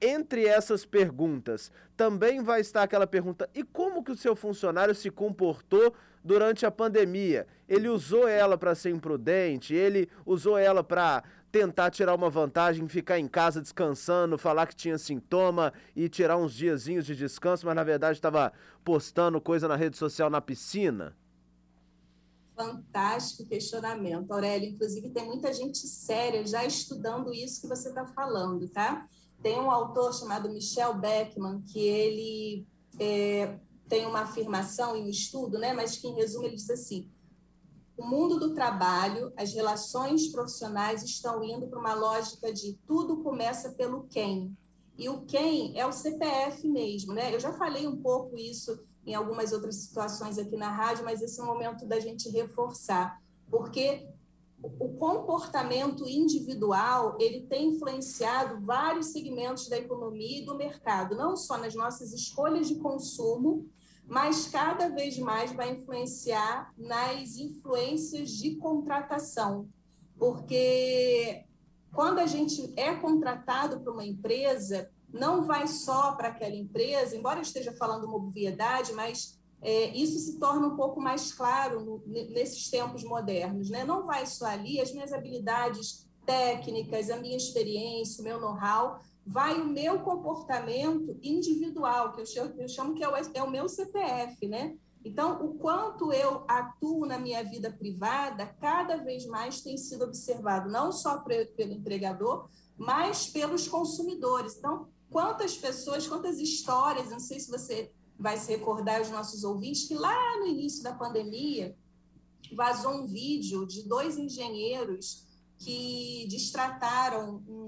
entre 0.00 0.46
essas 0.46 0.84
perguntas, 0.84 1.70
também 1.96 2.42
vai 2.42 2.60
estar 2.60 2.82
aquela 2.82 3.06
pergunta: 3.06 3.48
e 3.54 3.62
como 3.62 4.02
que 4.02 4.10
o 4.10 4.16
seu 4.16 4.34
funcionário 4.34 4.94
se 4.94 5.10
comportou 5.10 5.94
durante 6.24 6.66
a 6.66 6.72
pandemia? 6.72 7.46
Ele 7.68 7.88
usou 7.88 8.26
ela 8.26 8.58
para 8.58 8.74
ser 8.74 8.90
imprudente? 8.90 9.74
Ele 9.74 10.08
usou 10.26 10.58
ela 10.58 10.82
para 10.82 11.22
tentar 11.50 11.90
tirar 11.90 12.14
uma 12.14 12.30
vantagem, 12.30 12.86
ficar 12.88 13.18
em 13.18 13.26
casa 13.26 13.60
descansando, 13.60 14.38
falar 14.38 14.66
que 14.66 14.76
tinha 14.76 14.96
sintoma 14.98 15.72
e 15.94 16.08
tirar 16.08 16.36
uns 16.36 16.54
diazinhos 16.54 17.04
de 17.04 17.16
descanso, 17.16 17.66
mas 17.66 17.74
na 17.74 17.84
verdade 17.84 18.18
estava 18.18 18.52
postando 18.84 19.40
coisa 19.40 19.66
na 19.66 19.76
rede 19.76 19.96
social 19.96 20.30
na 20.30 20.40
piscina? 20.40 21.16
Fantástico 22.54 23.48
questionamento, 23.48 24.30
Aurélio. 24.32 24.68
Inclusive, 24.68 25.10
tem 25.10 25.24
muita 25.24 25.52
gente 25.52 25.78
séria 25.78 26.46
já 26.46 26.64
estudando 26.64 27.32
isso 27.32 27.60
que 27.62 27.66
você 27.66 27.88
está 27.88 28.06
falando, 28.06 28.68
tá? 28.68 29.08
Tem 29.42 29.58
um 29.58 29.70
autor 29.70 30.12
chamado 30.14 30.50
Michel 30.50 30.94
Beckman, 30.94 31.62
que 31.62 31.80
ele 31.80 32.66
é, 32.98 33.58
tem 33.88 34.06
uma 34.06 34.20
afirmação 34.20 34.96
e 34.96 35.00
um 35.00 35.08
estudo, 35.08 35.58
né? 35.58 35.72
mas 35.72 35.96
que, 35.96 36.06
em 36.06 36.14
resumo, 36.14 36.46
ele 36.46 36.56
diz 36.56 36.70
assim: 36.70 37.10
o 38.00 38.06
mundo 38.06 38.40
do 38.40 38.54
trabalho, 38.54 39.30
as 39.36 39.52
relações 39.52 40.28
profissionais 40.28 41.02
estão 41.02 41.44
indo 41.44 41.68
para 41.68 41.78
uma 41.78 41.92
lógica 41.92 42.50
de 42.50 42.78
tudo 42.86 43.22
começa 43.22 43.72
pelo 43.72 44.04
quem. 44.04 44.56
E 44.96 45.06
o 45.10 45.20
quem 45.26 45.78
é 45.78 45.86
o 45.86 45.92
CPF 45.92 46.66
mesmo, 46.66 47.12
né? 47.12 47.34
Eu 47.34 47.38
já 47.38 47.52
falei 47.52 47.86
um 47.86 47.98
pouco 47.98 48.38
isso 48.38 48.82
em 49.04 49.14
algumas 49.14 49.52
outras 49.52 49.76
situações 49.76 50.38
aqui 50.38 50.56
na 50.56 50.70
rádio, 50.70 51.04
mas 51.04 51.20
esse 51.20 51.38
é 51.38 51.42
o 51.42 51.46
momento 51.46 51.86
da 51.86 52.00
gente 52.00 52.30
reforçar, 52.30 53.20
porque 53.50 54.08
o 54.62 54.88
comportamento 54.96 56.08
individual 56.08 57.18
ele 57.20 57.42
tem 57.42 57.68
influenciado 57.68 58.64
vários 58.64 59.06
segmentos 59.08 59.68
da 59.68 59.76
economia 59.76 60.40
e 60.40 60.44
do 60.46 60.54
mercado, 60.54 61.14
não 61.14 61.36
só 61.36 61.58
nas 61.58 61.74
nossas 61.74 62.14
escolhas 62.14 62.66
de 62.66 62.76
consumo, 62.76 63.68
mas 64.10 64.48
cada 64.48 64.88
vez 64.88 65.16
mais 65.18 65.52
vai 65.52 65.70
influenciar 65.70 66.74
nas 66.76 67.36
influências 67.36 68.30
de 68.30 68.56
contratação, 68.56 69.68
porque 70.18 71.44
quando 71.94 72.18
a 72.18 72.26
gente 72.26 72.72
é 72.76 72.92
contratado 72.96 73.78
para 73.78 73.92
uma 73.92 74.04
empresa, 74.04 74.90
não 75.12 75.44
vai 75.44 75.68
só 75.68 76.16
para 76.16 76.28
aquela 76.28 76.56
empresa, 76.56 77.16
embora 77.16 77.38
eu 77.38 77.42
esteja 77.42 77.72
falando 77.72 78.04
uma 78.04 78.16
obviedade, 78.16 78.92
mas 78.94 79.38
é, 79.62 79.96
isso 79.96 80.18
se 80.18 80.40
torna 80.40 80.66
um 80.66 80.76
pouco 80.76 81.00
mais 81.00 81.32
claro 81.32 81.84
no, 81.84 82.02
nesses 82.06 82.68
tempos 82.68 83.04
modernos. 83.04 83.70
Né? 83.70 83.84
Não 83.84 84.06
vai 84.06 84.26
só 84.26 84.46
ali 84.46 84.80
as 84.80 84.92
minhas 84.92 85.12
habilidades 85.12 86.04
técnicas, 86.26 87.10
a 87.10 87.16
minha 87.16 87.36
experiência, 87.36 88.20
o 88.20 88.24
meu 88.24 88.40
know-how, 88.40 89.00
vai 89.26 89.60
o 89.60 89.66
meu 89.66 90.00
comportamento 90.00 91.18
individual, 91.22 92.12
que 92.12 92.22
eu 92.22 92.26
chamo, 92.26 92.54
eu 92.58 92.68
chamo 92.68 92.94
que 92.94 93.04
é 93.04 93.08
o, 93.08 93.16
é 93.34 93.42
o 93.42 93.50
meu 93.50 93.68
CPF, 93.68 94.48
né? 94.48 94.76
Então, 95.04 95.44
o 95.44 95.54
quanto 95.54 96.12
eu 96.12 96.44
atuo 96.46 97.06
na 97.06 97.18
minha 97.18 97.42
vida 97.42 97.70
privada, 97.70 98.46
cada 98.60 98.96
vez 98.96 99.24
mais 99.26 99.62
tem 99.62 99.76
sido 99.76 100.04
observado, 100.04 100.70
não 100.70 100.92
só 100.92 101.18
pelo 101.20 101.72
empregador, 101.72 102.48
mas 102.76 103.26
pelos 103.26 103.66
consumidores. 103.66 104.56
Então, 104.56 104.88
quantas 105.08 105.56
pessoas, 105.56 106.06
quantas 106.06 106.38
histórias, 106.38 107.10
não 107.10 107.18
sei 107.18 107.40
se 107.40 107.50
você 107.50 107.90
vai 108.18 108.36
se 108.36 108.50
recordar, 108.50 109.00
os 109.00 109.10
nossos 109.10 109.42
ouvintes, 109.42 109.88
que 109.88 109.94
lá 109.94 110.38
no 110.38 110.46
início 110.46 110.82
da 110.82 110.92
pandemia 110.92 111.74
vazou 112.54 112.92
um 112.92 113.06
vídeo 113.06 113.66
de 113.66 113.88
dois 113.88 114.18
engenheiros 114.18 115.26
que 115.58 116.26
distrataram 116.28 117.42
um, 117.46 117.59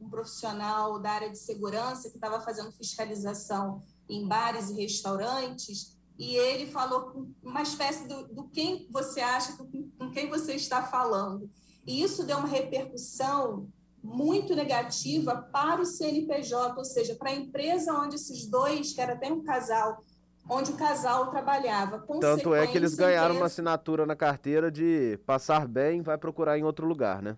um 0.00 0.08
profissional 0.08 0.98
da 0.98 1.10
área 1.10 1.30
de 1.30 1.38
segurança 1.38 2.08
que 2.10 2.16
estava 2.16 2.40
fazendo 2.40 2.72
fiscalização 2.72 3.82
em 4.08 4.26
bares 4.26 4.70
e 4.70 4.74
restaurantes 4.74 5.98
e 6.18 6.34
ele 6.34 6.66
falou 6.66 7.28
uma 7.42 7.62
espécie 7.62 8.08
do, 8.08 8.26
do 8.28 8.48
quem 8.48 8.88
você 8.90 9.20
acha, 9.20 9.56
com, 9.56 9.88
com 9.96 10.10
quem 10.10 10.28
você 10.28 10.54
está 10.54 10.82
falando. 10.82 11.48
E 11.86 12.02
isso 12.02 12.26
deu 12.26 12.38
uma 12.38 12.48
repercussão 12.48 13.68
muito 14.02 14.54
negativa 14.54 15.36
para 15.52 15.80
o 15.80 15.86
CNPJ, 15.86 16.76
ou 16.76 16.84
seja, 16.84 17.14
para 17.14 17.30
a 17.30 17.34
empresa 17.34 17.92
onde 17.92 18.16
esses 18.16 18.46
dois, 18.46 18.92
que 18.92 19.00
era 19.00 19.12
até 19.12 19.32
um 19.32 19.44
casal, 19.44 20.02
onde 20.50 20.72
o 20.72 20.76
casal 20.76 21.30
trabalhava. 21.30 22.04
Tanto 22.20 22.52
é 22.52 22.66
que 22.66 22.76
eles 22.76 22.94
ganharam 22.94 23.36
uma 23.36 23.46
assinatura 23.46 24.04
na 24.04 24.16
carteira 24.16 24.72
de 24.72 25.20
passar 25.24 25.68
bem, 25.68 26.02
vai 26.02 26.18
procurar 26.18 26.58
em 26.58 26.64
outro 26.64 26.86
lugar, 26.86 27.22
né? 27.22 27.36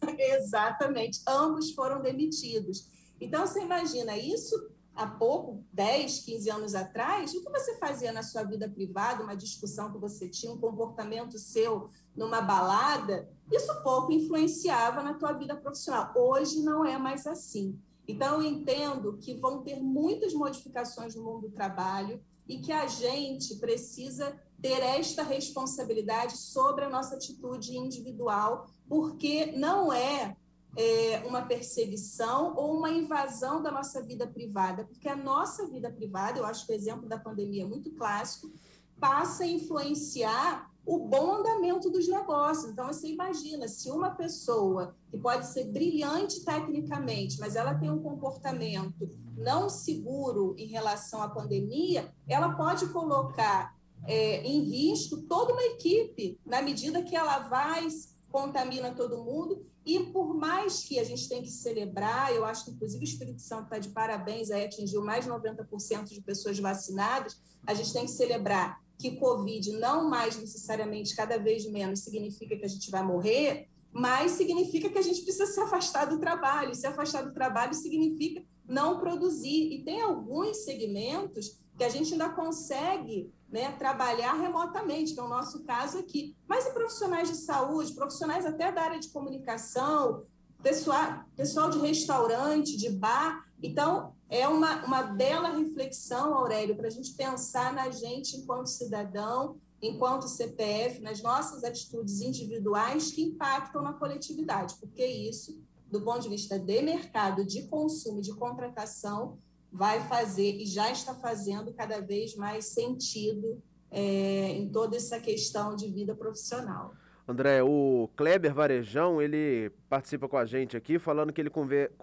Exatamente. 0.18 1.20
Ambos 1.26 1.72
foram 1.72 2.00
demitidos. 2.00 2.88
Então, 3.20 3.46
você 3.46 3.60
imagina, 3.60 4.16
isso 4.16 4.70
há 4.94 5.06
pouco, 5.06 5.64
10, 5.72 6.20
15 6.20 6.50
anos 6.50 6.74
atrás, 6.74 7.32
o 7.32 7.42
que 7.42 7.50
você 7.50 7.78
fazia 7.78 8.12
na 8.12 8.22
sua 8.22 8.42
vida 8.42 8.68
privada, 8.68 9.22
uma 9.22 9.36
discussão 9.36 9.92
que 9.92 9.98
você 9.98 10.28
tinha, 10.28 10.52
um 10.52 10.58
comportamento 10.58 11.38
seu 11.38 11.88
numa 12.16 12.40
balada, 12.40 13.28
isso 13.50 13.82
pouco 13.82 14.12
influenciava 14.12 15.02
na 15.02 15.14
tua 15.14 15.32
vida 15.32 15.56
profissional. 15.56 16.12
Hoje 16.16 16.62
não 16.62 16.84
é 16.84 16.98
mais 16.98 17.26
assim. 17.26 17.78
Então, 18.06 18.42
eu 18.42 18.42
entendo 18.42 19.16
que 19.18 19.34
vão 19.34 19.62
ter 19.62 19.76
muitas 19.80 20.34
modificações 20.34 21.14
no 21.14 21.22
mundo 21.22 21.48
do 21.48 21.54
trabalho 21.54 22.20
e 22.50 22.58
que 22.58 22.72
a 22.72 22.88
gente 22.88 23.54
precisa 23.56 24.36
ter 24.60 24.82
esta 24.82 25.22
responsabilidade 25.22 26.36
sobre 26.36 26.84
a 26.84 26.90
nossa 26.90 27.14
atitude 27.14 27.76
individual, 27.76 28.66
porque 28.88 29.52
não 29.52 29.92
é 29.92 30.36
é, 30.76 31.22
uma 31.26 31.42
perseguição 31.42 32.54
ou 32.56 32.76
uma 32.76 32.90
invasão 32.90 33.62
da 33.62 33.70
nossa 33.70 34.02
vida 34.02 34.26
privada, 34.26 34.84
porque 34.84 35.08
a 35.08 35.16
nossa 35.16 35.66
vida 35.68 35.90
privada, 35.90 36.38
eu 36.38 36.44
acho 36.44 36.66
que 36.66 36.72
o 36.72 36.74
exemplo 36.74 37.08
da 37.08 37.18
pandemia 37.18 37.62
é 37.62 37.66
muito 37.66 37.92
clássico, 37.92 38.52
passa 38.98 39.44
a 39.44 39.46
influenciar 39.46 40.69
o 40.84 40.98
bom 40.98 41.36
andamento 41.36 41.90
dos 41.90 42.08
negócios. 42.08 42.72
Então, 42.72 42.86
você 42.88 43.08
imagina, 43.08 43.68
se 43.68 43.90
uma 43.90 44.10
pessoa 44.10 44.94
que 45.10 45.18
pode 45.18 45.46
ser 45.46 45.64
brilhante 45.64 46.44
tecnicamente, 46.44 47.38
mas 47.38 47.56
ela 47.56 47.74
tem 47.74 47.90
um 47.90 48.02
comportamento 48.02 49.08
não 49.36 49.68
seguro 49.68 50.54
em 50.58 50.66
relação 50.66 51.22
à 51.22 51.28
pandemia, 51.28 52.12
ela 52.28 52.54
pode 52.54 52.86
colocar 52.88 53.76
é, 54.04 54.42
em 54.42 54.60
risco 54.60 55.18
toda 55.22 55.52
uma 55.52 55.62
equipe, 55.62 56.38
na 56.44 56.62
medida 56.62 57.02
que 57.02 57.16
ela 57.16 57.38
vai 57.40 57.86
contamina 58.30 58.92
todo 58.92 59.24
mundo 59.24 59.66
e 59.84 59.98
por 59.98 60.34
mais 60.34 60.84
que 60.84 60.98
a 60.98 61.04
gente 61.04 61.28
tenha 61.28 61.42
que 61.42 61.50
celebrar, 61.50 62.32
eu 62.32 62.44
acho 62.44 62.64
que 62.64 62.70
inclusive 62.70 63.02
o 63.02 63.04
Espírito 63.04 63.40
Santo 63.40 63.64
está 63.64 63.78
de 63.78 63.88
parabéns, 63.88 64.50
aí 64.50 64.64
atingiu 64.64 65.02
mais 65.02 65.24
de 65.24 65.30
90% 65.30 66.04
de 66.04 66.20
pessoas 66.20 66.58
vacinadas, 66.58 67.40
a 67.66 67.74
gente 67.74 67.92
tem 67.92 68.04
que 68.04 68.10
celebrar 68.10 68.80
que 69.00 69.16
Covid 69.16 69.72
não 69.78 70.08
mais 70.08 70.36
necessariamente, 70.36 71.16
cada 71.16 71.38
vez 71.38 71.66
menos, 71.66 72.00
significa 72.00 72.56
que 72.56 72.64
a 72.64 72.68
gente 72.68 72.90
vai 72.90 73.02
morrer, 73.02 73.68
mas 73.92 74.32
significa 74.32 74.88
que 74.88 74.98
a 74.98 75.02
gente 75.02 75.22
precisa 75.22 75.46
se 75.46 75.60
afastar 75.60 76.04
do 76.04 76.20
trabalho. 76.20 76.74
Se 76.74 76.86
afastar 76.86 77.22
do 77.22 77.32
trabalho 77.32 77.74
significa 77.74 78.42
não 78.66 79.00
produzir. 79.00 79.72
E 79.72 79.82
tem 79.82 80.00
alguns 80.00 80.64
segmentos 80.64 81.58
que 81.76 81.82
a 81.82 81.88
gente 81.88 82.12
ainda 82.12 82.28
consegue 82.28 83.32
né, 83.50 83.72
trabalhar 83.72 84.34
remotamente, 84.34 85.14
que 85.14 85.20
é 85.20 85.22
o 85.22 85.28
nosso 85.28 85.64
caso 85.64 85.98
aqui. 85.98 86.36
Mas 86.46 86.66
e 86.66 86.72
profissionais 86.72 87.28
de 87.28 87.36
saúde, 87.36 87.94
profissionais 87.94 88.46
até 88.46 88.70
da 88.70 88.82
área 88.82 89.00
de 89.00 89.08
comunicação, 89.08 90.24
pessoal, 90.62 91.24
pessoal 91.34 91.70
de 91.70 91.78
restaurante, 91.78 92.76
de 92.76 92.90
bar. 92.90 93.49
Então, 93.62 94.14
é 94.28 94.48
uma, 94.48 94.84
uma 94.84 95.02
bela 95.02 95.50
reflexão, 95.50 96.34
Aurélio, 96.34 96.76
para 96.76 96.86
a 96.86 96.90
gente 96.90 97.12
pensar 97.12 97.72
na 97.72 97.90
gente 97.90 98.36
enquanto 98.36 98.68
cidadão, 98.68 99.56
enquanto 99.82 100.28
CPF, 100.28 101.00
nas 101.00 101.22
nossas 101.22 101.64
atitudes 101.64 102.20
individuais 102.20 103.10
que 103.10 103.22
impactam 103.22 103.82
na 103.82 103.92
coletividade, 103.92 104.76
porque 104.78 105.04
isso, 105.04 105.58
do 105.90 106.00
ponto 106.02 106.20
de 106.20 106.28
vista 106.28 106.58
de 106.58 106.82
mercado, 106.82 107.44
de 107.44 107.62
consumo, 107.66 108.20
de 108.20 108.34
contratação, 108.34 109.38
vai 109.72 110.06
fazer 110.08 110.56
e 110.56 110.66
já 110.66 110.90
está 110.90 111.14
fazendo 111.14 111.72
cada 111.72 112.00
vez 112.00 112.34
mais 112.34 112.66
sentido 112.66 113.62
é, 113.90 114.52
em 114.52 114.68
toda 114.68 114.96
essa 114.96 115.18
questão 115.18 115.74
de 115.74 115.88
vida 115.88 116.14
profissional. 116.14 116.94
André, 117.26 117.62
o 117.62 118.08
Kleber 118.16 118.52
Varejão, 118.52 119.20
ele 119.20 119.70
participa 119.88 120.28
com 120.28 120.36
a 120.36 120.44
gente 120.44 120.76
aqui, 120.76 120.98
falando 120.98 121.32
que 121.32 121.40
ele 121.40 121.50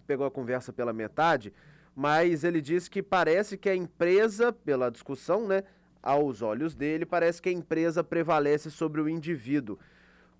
pegou 0.05 0.25
a 0.25 0.31
conversa 0.31 0.71
pela 0.71 0.93
metade, 0.93 1.53
mas 1.95 2.43
ele 2.43 2.61
disse 2.61 2.89
que 2.89 3.03
parece 3.03 3.57
que 3.57 3.69
a 3.69 3.75
empresa, 3.75 4.53
pela 4.53 4.89
discussão, 4.89 5.47
né, 5.47 5.63
aos 6.01 6.41
olhos 6.41 6.75
dele, 6.75 7.05
parece 7.05 7.41
que 7.41 7.49
a 7.49 7.51
empresa 7.51 8.03
prevalece 8.03 8.71
sobre 8.71 9.01
o 9.01 9.09
indivíduo. 9.09 9.77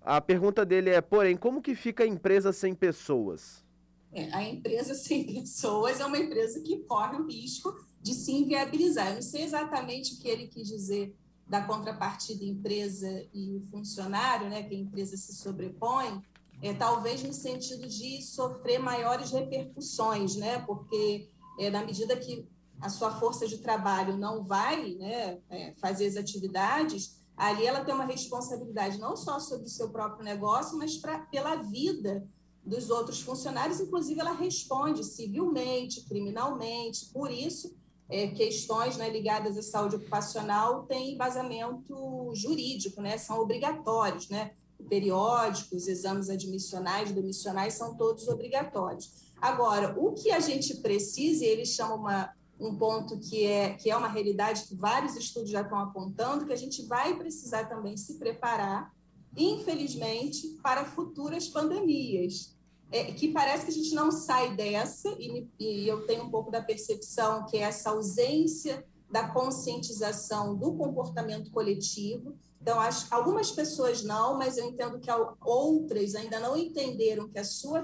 A 0.00 0.20
pergunta 0.20 0.64
dele 0.64 0.90
é, 0.90 1.00
porém, 1.00 1.36
como 1.36 1.60
que 1.60 1.74
fica 1.74 2.04
a 2.04 2.06
empresa 2.06 2.52
sem 2.52 2.74
pessoas? 2.74 3.64
É, 4.12 4.32
a 4.32 4.42
empresa 4.42 4.94
sem 4.96 5.26
pessoas 5.26 6.00
é 6.00 6.06
uma 6.06 6.18
empresa 6.18 6.60
que 6.60 6.78
corre 6.84 7.16
o 7.16 7.26
risco 7.26 7.76
de 8.00 8.14
se 8.14 8.32
inviabilizar. 8.32 9.08
Eu 9.08 9.14
não 9.16 9.22
sei 9.22 9.42
exatamente 9.42 10.14
o 10.14 10.18
que 10.20 10.28
ele 10.28 10.46
quis 10.46 10.68
dizer 10.68 11.14
da 11.48 11.62
contrapartida 11.62 12.44
empresa 12.44 13.08
e 13.32 13.60
funcionário, 13.70 14.50
né, 14.50 14.62
que 14.62 14.74
a 14.74 14.78
empresa 14.78 15.16
se 15.16 15.34
sobrepõe, 15.34 16.22
é, 16.62 16.74
talvez 16.74 17.22
no 17.22 17.32
sentido 17.32 17.88
de 17.88 18.20
sofrer 18.22 18.78
maiores 18.78 19.30
repercussões, 19.30 20.36
né, 20.36 20.58
porque 20.60 21.30
é, 21.58 21.70
na 21.70 21.84
medida 21.84 22.16
que 22.16 22.46
a 22.80 22.88
sua 22.88 23.18
força 23.18 23.46
de 23.48 23.58
trabalho 23.58 24.16
não 24.16 24.44
vai 24.44 24.94
né, 24.94 25.38
é, 25.48 25.74
fazer 25.76 26.06
as 26.06 26.16
atividades, 26.16 27.18
ali 27.36 27.66
ela 27.66 27.84
tem 27.84 27.94
uma 27.94 28.04
responsabilidade 28.04 28.98
não 28.98 29.16
só 29.16 29.40
sobre 29.40 29.66
o 29.66 29.70
seu 29.70 29.90
próprio 29.90 30.24
negócio, 30.24 30.76
mas 30.76 30.96
pra, 30.96 31.20
pela 31.20 31.56
vida 31.56 32.28
dos 32.64 32.90
outros 32.90 33.22
funcionários, 33.22 33.80
inclusive 33.80 34.20
ela 34.20 34.32
responde 34.32 35.02
civilmente, 35.02 36.04
criminalmente, 36.04 37.06
por 37.06 37.30
isso 37.30 37.74
é, 38.08 38.28
questões 38.28 38.96
né, 38.96 39.08
ligadas 39.10 39.56
à 39.56 39.62
saúde 39.62 39.96
ocupacional 39.96 40.84
têm 40.84 41.14
embasamento 41.14 42.32
jurídico, 42.34 43.00
né, 43.02 43.18
são 43.18 43.38
obrigatórios, 43.38 44.28
né, 44.28 44.52
periódicos, 44.88 45.86
exames 45.86 46.30
admissionais, 46.30 47.12
demissionais, 47.12 47.74
são 47.74 47.96
todos 47.96 48.28
obrigatórios. 48.28 49.28
Agora, 49.40 49.94
o 49.98 50.12
que 50.12 50.30
a 50.30 50.40
gente 50.40 50.76
precisa, 50.76 51.44
e 51.44 51.48
eles 51.48 51.70
chamam 51.70 51.98
uma, 51.98 52.32
um 52.58 52.76
ponto 52.76 53.18
que 53.18 53.44
é, 53.44 53.74
que 53.74 53.90
é 53.90 53.96
uma 53.96 54.08
realidade 54.08 54.64
que 54.64 54.74
vários 54.74 55.16
estudos 55.16 55.50
já 55.50 55.62
estão 55.62 55.78
apontando, 55.78 56.46
que 56.46 56.52
a 56.52 56.56
gente 56.56 56.86
vai 56.86 57.16
precisar 57.16 57.66
também 57.66 57.96
se 57.96 58.18
preparar, 58.18 58.92
infelizmente, 59.36 60.58
para 60.62 60.84
futuras 60.84 61.48
pandemias. 61.48 62.56
É, 62.90 63.12
que 63.12 63.28
parece 63.32 63.66
que 63.66 63.70
a 63.70 63.74
gente 63.74 63.94
não 63.94 64.10
sai 64.10 64.56
dessa, 64.56 65.10
e, 65.18 65.46
e 65.58 65.86
eu 65.86 66.06
tenho 66.06 66.24
um 66.24 66.30
pouco 66.30 66.50
da 66.50 66.62
percepção 66.62 67.44
que 67.44 67.58
é 67.58 67.60
essa 67.60 67.90
ausência 67.90 68.84
da 69.10 69.28
conscientização 69.28 70.56
do 70.56 70.74
comportamento 70.74 71.50
coletivo. 71.50 72.34
Então, 72.60 72.80
acho, 72.80 73.06
algumas 73.10 73.50
pessoas 73.50 74.02
não, 74.02 74.36
mas 74.36 74.56
eu 74.56 74.64
entendo 74.64 74.98
que 74.98 75.10
outras 75.40 76.14
ainda 76.14 76.40
não 76.40 76.56
entenderam 76.56 77.28
que 77.28 77.38
a 77.38 77.44
sua 77.44 77.82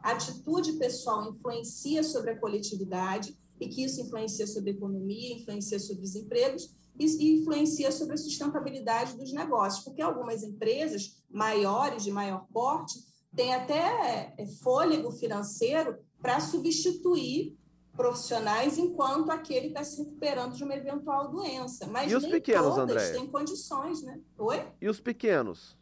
atitude 0.00 0.72
pessoal 0.74 1.28
influencia 1.28 2.02
sobre 2.02 2.30
a 2.30 2.38
coletividade 2.38 3.36
e 3.60 3.68
que 3.68 3.84
isso 3.84 4.00
influencia 4.00 4.46
sobre 4.46 4.70
a 4.70 4.74
economia, 4.74 5.34
influencia 5.34 5.78
sobre 5.78 6.04
os 6.04 6.14
empregos 6.14 6.74
e 6.98 7.40
influencia 7.40 7.90
sobre 7.90 8.14
a 8.14 8.18
sustentabilidade 8.18 9.16
dos 9.16 9.32
negócios, 9.32 9.84
porque 9.84 10.00
algumas 10.00 10.42
empresas 10.42 11.16
maiores, 11.30 12.04
de 12.04 12.10
maior 12.10 12.46
porte, 12.52 13.00
têm 13.34 13.54
até 13.54 14.34
é, 14.38 14.46
fôlego 14.62 15.10
financeiro 15.10 15.98
para 16.20 16.40
substituir 16.40 17.56
profissionais 17.96 18.76
enquanto 18.76 19.30
aquele 19.30 19.68
está 19.68 19.84
se 19.84 20.02
recuperando 20.02 20.56
de 20.56 20.64
uma 20.64 20.74
eventual 20.74 21.30
doença. 21.30 21.86
Mas 21.86 22.10
e 22.10 22.16
os 22.16 22.22
nem 22.22 22.32
pequenos, 22.32 22.74
todas 22.74 22.78
André? 22.78 23.12
têm 23.12 23.26
condições, 23.26 24.02
né? 24.02 24.20
Oi? 24.38 24.66
E 24.80 24.88
os 24.88 25.00
pequenos? 25.00 25.76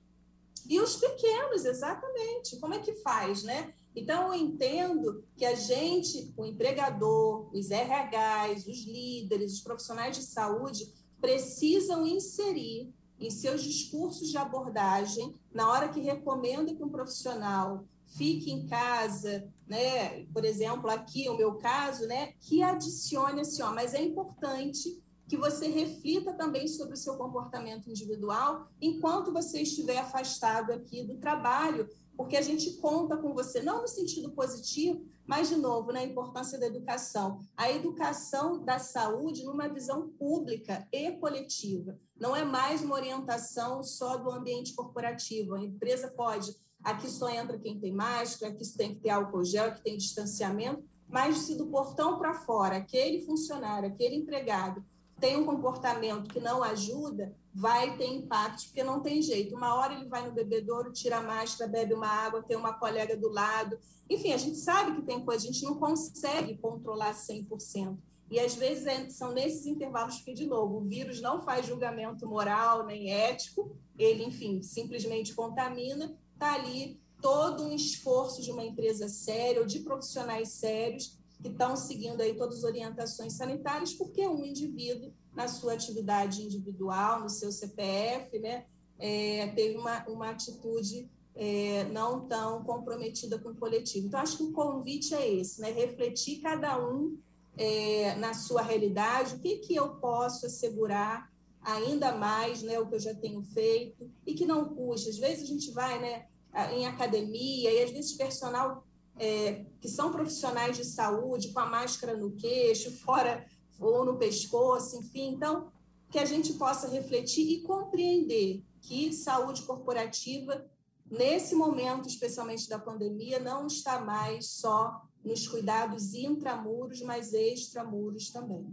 E 0.68 0.80
os 0.80 0.96
pequenos, 0.96 1.64
exatamente. 1.64 2.58
Como 2.60 2.74
é 2.74 2.78
que 2.78 2.94
faz, 2.96 3.42
né? 3.42 3.74
Então, 3.94 4.28
eu 4.28 4.34
entendo 4.34 5.24
que 5.36 5.44
a 5.44 5.54
gente, 5.54 6.32
o 6.36 6.44
empregador, 6.46 7.50
os 7.52 7.68
RHs, 7.70 8.66
os 8.66 8.86
líderes, 8.86 9.54
os 9.54 9.60
profissionais 9.60 10.16
de 10.16 10.22
saúde, 10.22 10.92
precisam 11.20 12.06
inserir 12.06 12.92
em 13.22 13.30
seus 13.30 13.62
discursos 13.62 14.28
de 14.28 14.36
abordagem, 14.36 15.34
na 15.54 15.70
hora 15.70 15.88
que 15.88 16.00
recomenda 16.00 16.74
que 16.74 16.82
um 16.82 16.88
profissional 16.88 17.84
fique 18.16 18.50
em 18.50 18.66
casa, 18.66 19.48
né? 19.66 20.26
Por 20.26 20.44
exemplo, 20.44 20.90
aqui 20.90 21.28
o 21.28 21.36
meu 21.36 21.54
caso, 21.54 22.06
né? 22.06 22.32
Que 22.40 22.62
adicione 22.62 23.40
assim, 23.40 23.62
ó, 23.62 23.72
mas 23.72 23.94
é 23.94 24.02
importante 24.02 25.00
que 25.28 25.36
você 25.36 25.68
reflita 25.68 26.34
também 26.34 26.68
sobre 26.68 26.94
o 26.94 26.96
seu 26.96 27.16
comportamento 27.16 27.88
individual 27.88 28.68
enquanto 28.80 29.32
você 29.32 29.62
estiver 29.62 29.98
afastado 29.98 30.72
aqui 30.72 31.02
do 31.04 31.16
trabalho, 31.16 31.88
porque 32.16 32.36
a 32.36 32.42
gente 32.42 32.72
conta 32.74 33.16
com 33.16 33.32
você, 33.32 33.62
não 33.62 33.80
no 33.80 33.88
sentido 33.88 34.32
positivo, 34.32 35.06
mas, 35.26 35.48
de 35.48 35.56
novo, 35.56 35.88
na 35.88 36.00
né, 36.00 36.06
importância 36.06 36.58
da 36.58 36.66
educação. 36.66 37.40
A 37.56 37.70
educação 37.70 38.64
da 38.64 38.78
saúde 38.78 39.44
numa 39.44 39.68
visão 39.68 40.08
pública 40.18 40.86
e 40.92 41.12
coletiva. 41.12 41.98
Não 42.18 42.34
é 42.34 42.44
mais 42.44 42.82
uma 42.82 42.94
orientação 42.94 43.82
só 43.82 44.16
do 44.16 44.30
ambiente 44.30 44.74
corporativo. 44.74 45.54
A 45.54 45.62
empresa 45.62 46.08
pode, 46.08 46.54
aqui 46.82 47.08
só 47.08 47.28
entra 47.28 47.58
quem 47.58 47.78
tem 47.78 47.92
máscara, 47.92 48.52
aqui 48.52 48.64
tem 48.76 48.94
que 48.94 49.00
ter 49.00 49.10
álcool 49.10 49.44
gel, 49.44 49.66
aqui 49.66 49.82
tem 49.82 49.96
distanciamento, 49.96 50.84
mas 51.08 51.38
se 51.38 51.56
do 51.56 51.66
portão 51.66 52.18
para 52.18 52.34
fora, 52.34 52.76
aquele 52.76 53.24
funcionário, 53.24 53.88
aquele 53.88 54.16
empregado 54.16 54.84
tem 55.22 55.36
um 55.36 55.46
comportamento 55.46 56.28
que 56.28 56.40
não 56.40 56.64
ajuda, 56.64 57.32
vai 57.54 57.96
ter 57.96 58.08
impacto, 58.08 58.64
porque 58.64 58.82
não 58.82 59.00
tem 59.00 59.22
jeito. 59.22 59.54
Uma 59.54 59.76
hora 59.76 59.94
ele 59.94 60.08
vai 60.08 60.26
no 60.26 60.34
bebedouro, 60.34 60.92
tira 60.92 61.18
a 61.18 61.22
máscara, 61.22 61.70
bebe 61.70 61.94
uma 61.94 62.08
água, 62.08 62.42
tem 62.42 62.56
uma 62.56 62.72
colega 62.72 63.16
do 63.16 63.28
lado. 63.28 63.78
Enfim, 64.10 64.32
a 64.32 64.36
gente 64.36 64.58
sabe 64.58 64.96
que 64.96 65.02
tem 65.02 65.24
coisa, 65.24 65.44
a 65.44 65.52
gente 65.52 65.62
não 65.62 65.76
consegue 65.76 66.58
controlar 66.58 67.14
100%. 67.14 67.96
E 68.32 68.40
às 68.40 68.56
vezes 68.56 68.84
é, 68.84 69.08
são 69.10 69.30
nesses 69.32 69.64
intervalos 69.64 70.18
que, 70.22 70.34
de 70.34 70.44
novo, 70.44 70.78
o 70.78 70.84
vírus 70.84 71.20
não 71.20 71.40
faz 71.40 71.66
julgamento 71.66 72.26
moral 72.26 72.84
nem 72.84 73.12
ético, 73.12 73.76
ele, 73.96 74.24
enfim, 74.24 74.60
simplesmente 74.60 75.36
contamina, 75.36 76.18
está 76.34 76.54
ali 76.54 77.00
todo 77.20 77.62
um 77.62 77.72
esforço 77.72 78.42
de 78.42 78.50
uma 78.50 78.64
empresa 78.64 79.08
séria 79.08 79.60
ou 79.60 79.66
de 79.68 79.78
profissionais 79.78 80.48
sérios 80.48 81.16
que 81.42 81.48
estão 81.48 81.76
seguindo 81.76 82.20
aí 82.20 82.34
todas 82.34 82.58
as 82.58 82.64
orientações 82.64 83.32
sanitárias, 83.34 83.92
porque 83.92 84.26
um 84.26 84.44
indivíduo, 84.44 85.12
na 85.34 85.48
sua 85.48 85.72
atividade 85.72 86.42
individual, 86.42 87.20
no 87.20 87.28
seu 87.28 87.50
CPF, 87.50 88.38
né, 88.38 88.66
é, 88.98 89.48
teve 89.48 89.76
uma, 89.76 90.06
uma 90.06 90.30
atitude 90.30 91.10
é, 91.34 91.84
não 91.84 92.28
tão 92.28 92.62
comprometida 92.62 93.38
com 93.38 93.48
o 93.48 93.56
coletivo. 93.56 94.06
Então, 94.06 94.20
acho 94.20 94.36
que 94.36 94.44
o 94.44 94.52
convite 94.52 95.14
é 95.14 95.28
esse, 95.28 95.60
né, 95.60 95.72
refletir 95.72 96.40
cada 96.40 96.78
um 96.78 97.18
é, 97.56 98.14
na 98.16 98.34
sua 98.34 98.62
realidade, 98.62 99.34
o 99.34 99.40
que, 99.40 99.58
que 99.58 99.74
eu 99.74 99.96
posso 99.96 100.46
assegurar 100.46 101.30
ainda 101.60 102.12
mais, 102.12 102.62
né, 102.62 102.78
o 102.78 102.86
que 102.86 102.94
eu 102.94 103.00
já 103.00 103.14
tenho 103.14 103.42
feito, 103.42 104.08
e 104.24 104.34
que 104.34 104.46
não 104.46 104.74
custa. 104.74 105.10
Às 105.10 105.18
vezes 105.18 105.44
a 105.44 105.46
gente 105.46 105.70
vai 105.72 106.00
né, 106.00 106.26
em 106.72 106.86
academia, 106.86 107.72
e 107.72 107.82
às 107.82 107.90
vezes 107.90 108.12
personal 108.12 108.84
é, 109.18 109.64
que 109.80 109.88
são 109.88 110.10
profissionais 110.10 110.76
de 110.76 110.84
saúde, 110.84 111.52
com 111.52 111.60
a 111.60 111.66
máscara 111.66 112.16
no 112.16 112.32
queixo, 112.32 112.90
fora 113.02 113.44
ou 113.78 114.04
no 114.04 114.18
pescoço, 114.18 114.96
enfim. 114.96 115.34
Então, 115.34 115.70
que 116.10 116.18
a 116.18 116.24
gente 116.24 116.52
possa 116.54 116.88
refletir 116.88 117.48
e 117.50 117.62
compreender 117.62 118.62
que 118.80 119.12
saúde 119.12 119.62
corporativa, 119.62 120.66
nesse 121.10 121.54
momento, 121.54 122.08
especialmente 122.08 122.68
da 122.68 122.78
pandemia, 122.78 123.38
não 123.38 123.66
está 123.66 124.00
mais 124.00 124.50
só 124.50 125.02
nos 125.24 125.46
cuidados 125.46 126.14
intramuros, 126.14 127.00
mas 127.00 127.32
extramuros 127.32 128.30
também. 128.30 128.66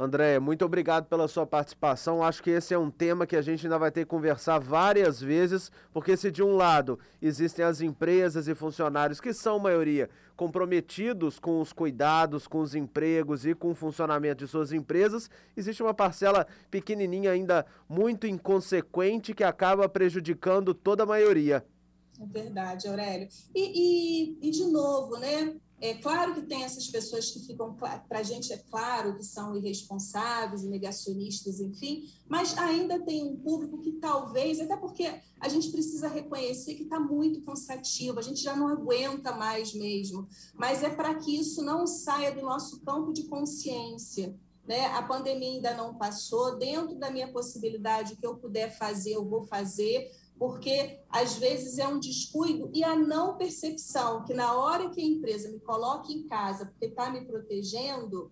André, 0.00 0.38
muito 0.38 0.64
obrigado 0.64 1.06
pela 1.06 1.26
sua 1.26 1.44
participação. 1.44 2.22
Acho 2.22 2.40
que 2.40 2.50
esse 2.50 2.72
é 2.72 2.78
um 2.78 2.88
tema 2.88 3.26
que 3.26 3.34
a 3.34 3.42
gente 3.42 3.66
ainda 3.66 3.76
vai 3.76 3.90
ter 3.90 4.04
que 4.04 4.06
conversar 4.06 4.60
várias 4.60 5.20
vezes, 5.20 5.72
porque 5.92 6.16
se 6.16 6.30
de 6.30 6.40
um 6.40 6.54
lado 6.54 7.00
existem 7.20 7.64
as 7.64 7.80
empresas 7.80 8.46
e 8.46 8.54
funcionários 8.54 9.20
que 9.20 9.32
são 9.32 9.58
maioria 9.58 10.08
comprometidos 10.36 11.40
com 11.40 11.60
os 11.60 11.72
cuidados, 11.72 12.46
com 12.46 12.60
os 12.60 12.76
empregos 12.76 13.44
e 13.44 13.56
com 13.56 13.72
o 13.72 13.74
funcionamento 13.74 14.44
de 14.44 14.48
suas 14.48 14.72
empresas, 14.72 15.28
existe 15.56 15.82
uma 15.82 15.92
parcela 15.92 16.46
pequenininha 16.70 17.32
ainda 17.32 17.66
muito 17.88 18.24
inconsequente 18.24 19.34
que 19.34 19.42
acaba 19.42 19.88
prejudicando 19.88 20.74
toda 20.74 21.02
a 21.02 21.06
maioria. 21.06 21.66
É 22.20 22.24
verdade, 22.24 22.86
Aurélio. 22.86 23.28
E, 23.52 24.38
e, 24.42 24.48
e 24.48 24.50
de 24.52 24.64
novo, 24.66 25.18
né? 25.18 25.56
É 25.80 25.94
claro 25.94 26.34
que 26.34 26.42
tem 26.42 26.64
essas 26.64 26.88
pessoas 26.88 27.30
que 27.30 27.38
ficam, 27.40 27.72
para 27.74 28.18
a 28.18 28.22
gente 28.22 28.52
é 28.52 28.56
claro 28.56 29.16
que 29.16 29.24
são 29.24 29.56
irresponsáveis, 29.56 30.64
negacionistas, 30.64 31.60
enfim, 31.60 32.10
mas 32.28 32.58
ainda 32.58 32.98
tem 32.98 33.22
um 33.22 33.36
público 33.36 33.80
que 33.80 33.92
talvez, 33.92 34.58
até 34.58 34.76
porque 34.76 35.08
a 35.38 35.48
gente 35.48 35.70
precisa 35.70 36.08
reconhecer 36.08 36.74
que 36.74 36.82
está 36.82 36.98
muito 36.98 37.42
cansativo, 37.42 38.18
a 38.18 38.22
gente 38.22 38.42
já 38.42 38.56
não 38.56 38.66
aguenta 38.66 39.30
mais 39.32 39.72
mesmo, 39.72 40.26
mas 40.54 40.82
é 40.82 40.90
para 40.90 41.14
que 41.14 41.38
isso 41.38 41.62
não 41.62 41.86
saia 41.86 42.34
do 42.34 42.42
nosso 42.42 42.80
campo 42.80 43.12
de 43.12 43.24
consciência. 43.24 44.36
Né? 44.66 44.84
A 44.88 45.02
pandemia 45.02 45.52
ainda 45.52 45.74
não 45.74 45.94
passou, 45.94 46.58
dentro 46.58 46.98
da 46.98 47.10
minha 47.10 47.32
possibilidade, 47.32 48.12
o 48.12 48.16
que 48.16 48.26
eu 48.26 48.36
puder 48.36 48.76
fazer, 48.76 49.12
eu 49.14 49.24
vou 49.24 49.44
fazer, 49.44 50.10
porque 50.38 51.00
às 51.10 51.36
vezes 51.36 51.78
é 51.78 51.86
um 51.86 51.98
descuido 51.98 52.70
e 52.72 52.84
a 52.84 52.94
não 52.94 53.36
percepção 53.36 54.24
que 54.24 54.32
na 54.32 54.54
hora 54.54 54.90
que 54.90 55.00
a 55.00 55.04
empresa 55.04 55.50
me 55.50 55.58
coloca 55.60 56.12
em 56.12 56.22
casa 56.24 56.66
porque 56.66 56.86
está 56.86 57.10
me 57.10 57.24
protegendo, 57.24 58.30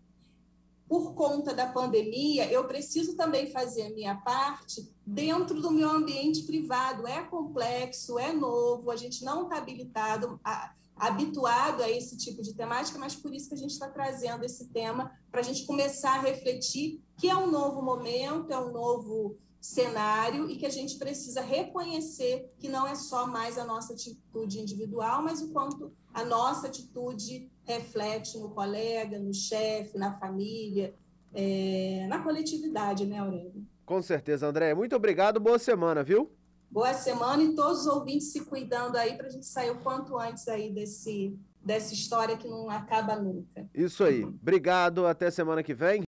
por 0.88 1.14
conta 1.14 1.53
da 1.53 1.66
pandemia, 1.66 2.51
eu 2.51 2.64
preciso 2.64 3.16
também 3.16 3.51
fazer 3.51 3.87
a 3.87 3.90
minha 3.90 4.14
parte 4.14 4.88
dentro 5.05 5.61
do 5.61 5.71
meu 5.71 5.90
ambiente 5.90 6.45
privado. 6.45 7.07
É 7.07 7.25
complexo, 7.25 8.19
é 8.19 8.33
novo, 8.33 8.90
a 8.90 8.97
gente 8.97 9.25
não 9.25 9.45
está 9.45 9.59
habilitado, 9.59 10.38
a, 10.45 10.73
habituado 10.95 11.83
a 11.83 11.90
esse 11.90 12.16
tipo 12.16 12.40
de 12.40 12.55
temática, 12.55 12.99
mas 12.99 13.16
por 13.16 13.35
isso 13.35 13.49
que 13.49 13.55
a 13.55 13.59
gente 13.59 13.73
está 13.73 13.88
trazendo 13.88 14.45
esse 14.45 14.69
tema 14.69 15.11
para 15.31 15.40
a 15.40 15.45
gente 15.45 15.66
começar 15.66 16.14
a 16.14 16.23
refletir 16.23 17.03
que 17.19 17.29
é 17.29 17.37
um 17.37 17.51
novo 17.51 17.83
momento, 17.83 18.53
é 18.53 18.59
um 18.59 18.73
novo 18.73 19.37
cenário 19.66 20.48
e 20.48 20.57
que 20.57 20.64
a 20.64 20.70
gente 20.70 20.96
precisa 20.96 21.40
reconhecer 21.40 22.52
que 22.59 22.68
não 22.68 22.87
é 22.87 22.94
só 22.94 23.26
mais 23.26 23.59
a 23.59 23.64
nossa 23.64 23.92
atitude 23.92 24.61
individual, 24.61 25.22
mas 25.22 25.42
o 25.42 25.52
quanto 25.52 25.92
a 26.14 26.24
nossa 26.24 26.68
atitude 26.68 27.50
reflete 27.64 28.38
no 28.38 28.50
colega, 28.50 29.18
no 29.18 29.35
chefe, 29.35 29.98
na 29.98 30.12
família, 30.18 30.94
é, 31.35 32.07
na 32.09 32.22
coletividade, 32.22 33.05
né, 33.07 33.18
Aurélio? 33.18 33.66
Com 33.85 34.00
certeza, 34.00 34.46
André. 34.46 34.72
Muito 34.72 34.94
obrigado, 34.94 35.40
boa 35.40 35.59
semana, 35.59 36.02
viu? 36.02 36.31
Boa 36.70 36.94
semana 36.94 37.42
e 37.42 37.55
todos 37.55 37.81
os 37.81 37.87
ouvintes 37.87 38.33
se 38.33 38.44
cuidando 38.44 38.96
aí 38.96 39.16
para 39.16 39.26
a 39.26 39.31
gente 39.31 39.46
sair 39.46 39.70
o 39.70 39.81
quanto 39.81 40.18
antes 40.18 40.46
aí 40.48 40.72
desse, 40.72 41.37
dessa 41.62 41.92
história 41.92 42.37
que 42.37 42.48
não 42.48 42.70
acaba 42.70 43.16
nunca. 43.16 43.68
Isso 43.74 44.05
aí. 44.05 44.24
Obrigado, 44.24 45.07
até 45.07 45.31
semana 45.31 45.62
que 45.62 45.74
vem. 45.74 46.02